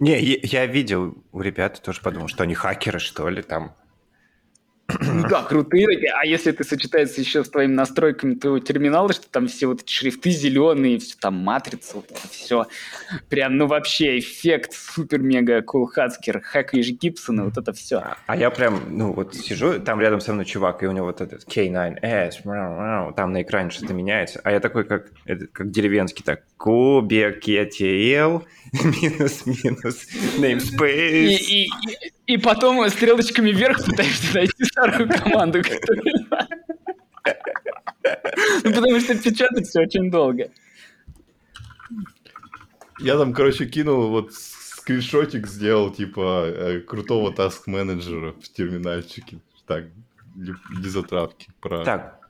Не, 0.01 0.21
я 0.21 0.67
видел 0.67 1.17
у 1.33 1.41
ребят, 1.41 1.81
тоже 1.83 2.01
подумал, 2.01 2.29
что 2.29 2.43
они 2.43 2.55
хакеры, 2.55 2.99
что 2.99 3.29
ли, 3.29 3.43
там 3.43 3.75
ну 4.89 5.29
да, 5.29 5.43
крутые 5.43 5.87
такие. 5.87 6.13
А 6.13 6.27
если 6.27 6.53
это 6.53 6.63
сочетается 6.63 7.21
еще 7.21 7.43
с 7.43 7.49
твоими 7.49 7.73
настройками 7.73 8.35
твоего 8.35 8.59
терминала, 8.59 9.13
что 9.13 9.29
там 9.31 9.49
все 9.49 9.67
вот 9.67 9.83
эти 9.83 9.91
шрифты 9.91 10.31
зеленые, 10.31 10.99
все 10.99 11.17
там 11.19 11.35
матрица, 11.35 11.97
вот 11.97 12.11
это 12.11 12.29
все. 12.29 12.67
Прям, 13.29 13.57
ну 13.57 13.67
вообще, 13.67 14.19
эффект 14.19 14.73
супер-мега 14.75 15.63
кул 15.63 15.87
хацкер, 15.87 16.43
хэкаешь 16.43 16.91
Гибсона, 16.91 17.45
вот 17.45 17.57
это 17.57 17.73
все. 17.73 17.99
А, 17.99 18.17
а 18.27 18.37
я 18.37 18.51
прям, 18.51 18.81
ну 18.89 19.13
вот 19.13 19.35
сижу, 19.35 19.81
там 19.81 20.01
рядом 20.01 20.21
со 20.21 20.33
мной 20.33 20.45
чувак, 20.45 20.83
и 20.83 20.87
у 20.87 20.93
него 20.93 21.07
вот 21.07 21.21
этот 21.21 21.45
K9S, 21.49 23.15
там 23.15 23.33
на 23.33 23.43
экране 23.43 23.71
что-то 23.71 23.95
меняется, 23.95 24.41
а 24.45 24.53
я 24.53 24.61
такой, 24.61 24.85
как, 24.85 25.11
как 25.53 25.71
деревенский, 25.71 26.23
так, 26.25 26.43
кубик 26.59 27.49
ETL, 27.49 28.45
минус-минус, 28.73 30.07
namespace. 30.39 31.27
И, 31.27 31.65
и, 31.65 31.65
и 31.65 32.14
потом 32.39 32.89
стрелочками 32.89 33.51
вверх 33.51 33.85
пытаешься 33.85 34.35
найти 34.35 34.65
старую 34.65 35.09
команду. 35.09 35.63
Ну, 38.65 38.75
потому 38.75 39.01
что 39.01 39.17
печатать 39.17 39.67
все 39.67 39.81
очень 39.81 40.11
долго. 40.11 40.51
Я 42.99 43.19
там, 43.19 43.33
короче, 43.33 43.67
кинул 43.67 44.11
вот 44.11 44.33
скриншотик 44.33 45.47
сделал, 45.47 45.91
типа, 45.91 46.45
э, 46.47 46.81
крутого 46.81 47.33
таск-менеджера 47.33 48.33
в 48.33 48.49
терминальчике. 48.51 49.41
Так, 49.67 49.87
для 50.35 50.91
затравки. 50.91 51.51
Про 51.61 51.85
так, 51.85 52.21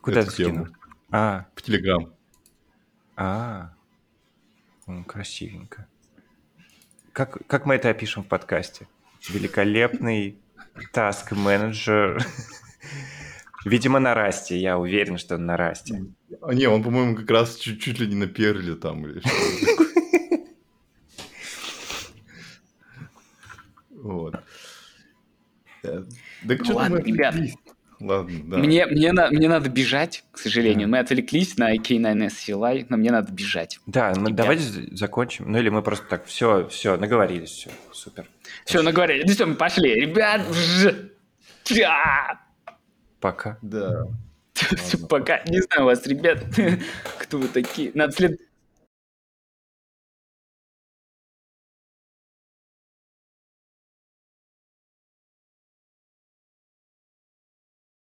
куда 0.00 0.22
ты 0.24 0.30
скинул? 0.30 0.68
А. 1.10 1.46
В 1.54 1.62
Телеграм. 1.62 2.12
А, 3.16 3.72
красивенько. 5.06 5.86
Как, 7.12 7.46
как 7.46 7.66
мы 7.66 7.74
это 7.74 7.90
опишем 7.90 8.24
в 8.24 8.28
подкасте? 8.28 8.88
Великолепный 9.28 10.38
таск-менеджер. 10.92 12.24
Видимо, 13.64 13.98
на 13.98 14.14
расте. 14.14 14.58
Я 14.58 14.78
уверен, 14.78 15.16
что 15.16 15.38
на 15.38 15.56
расте. 15.56 16.04
А 16.42 16.52
не, 16.52 16.66
он, 16.66 16.82
по-моему, 16.82 17.16
как 17.16 17.30
раз 17.30 17.56
чуть, 17.56 17.80
чуть 17.82 17.98
ли 17.98 18.06
не 18.06 18.14
на 18.14 18.26
перле 18.26 18.74
там 18.74 19.06
или 19.06 19.20
что 19.20 19.30
Вот. 23.90 24.34
Э, 25.82 26.02
да 26.42 26.56
что 26.62 26.74
Ладно, 26.74 26.98
ребят. 26.98 27.34
Ладно, 28.00 28.40
да. 28.44 28.58
Мне, 28.58 28.86
мне, 28.86 29.12
на, 29.12 29.30
мне 29.30 29.48
надо 29.48 29.68
бежать, 29.68 30.24
к 30.32 30.38
сожалению. 30.38 30.88
Мы 30.88 30.98
отвлеклись 30.98 31.56
на 31.56 31.74
K9S 31.76 32.32
CLI, 32.46 32.86
но 32.88 32.96
мне 32.96 33.10
надо 33.10 33.32
бежать. 33.32 33.80
Да, 33.86 34.12
мы 34.16 34.32
давайте 34.32 34.62
закончим. 34.94 35.50
Ну 35.50 35.58
или 35.58 35.68
мы 35.68 35.82
просто 35.82 36.06
так, 36.06 36.26
все, 36.26 36.68
все, 36.68 36.96
наговорились, 36.96 37.50
все, 37.50 37.70
супер. 37.92 38.26
Все, 38.64 38.82
наговорились. 38.82 39.24
Ну 39.26 39.32
что, 39.32 39.46
мы 39.46 39.54
пошли. 39.54 39.94
Ребят, 39.94 40.42
Пока. 43.20 43.58
Да. 43.62 44.06
Все, 44.76 44.98
пока. 44.98 45.42
Не 45.46 45.60
знаю 45.62 45.86
вас, 45.86 46.06
ребят, 46.06 46.44
кто 47.18 47.38
вы 47.38 47.48
такие. 47.48 47.90
Надо 47.94 48.12
след... 48.12 48.40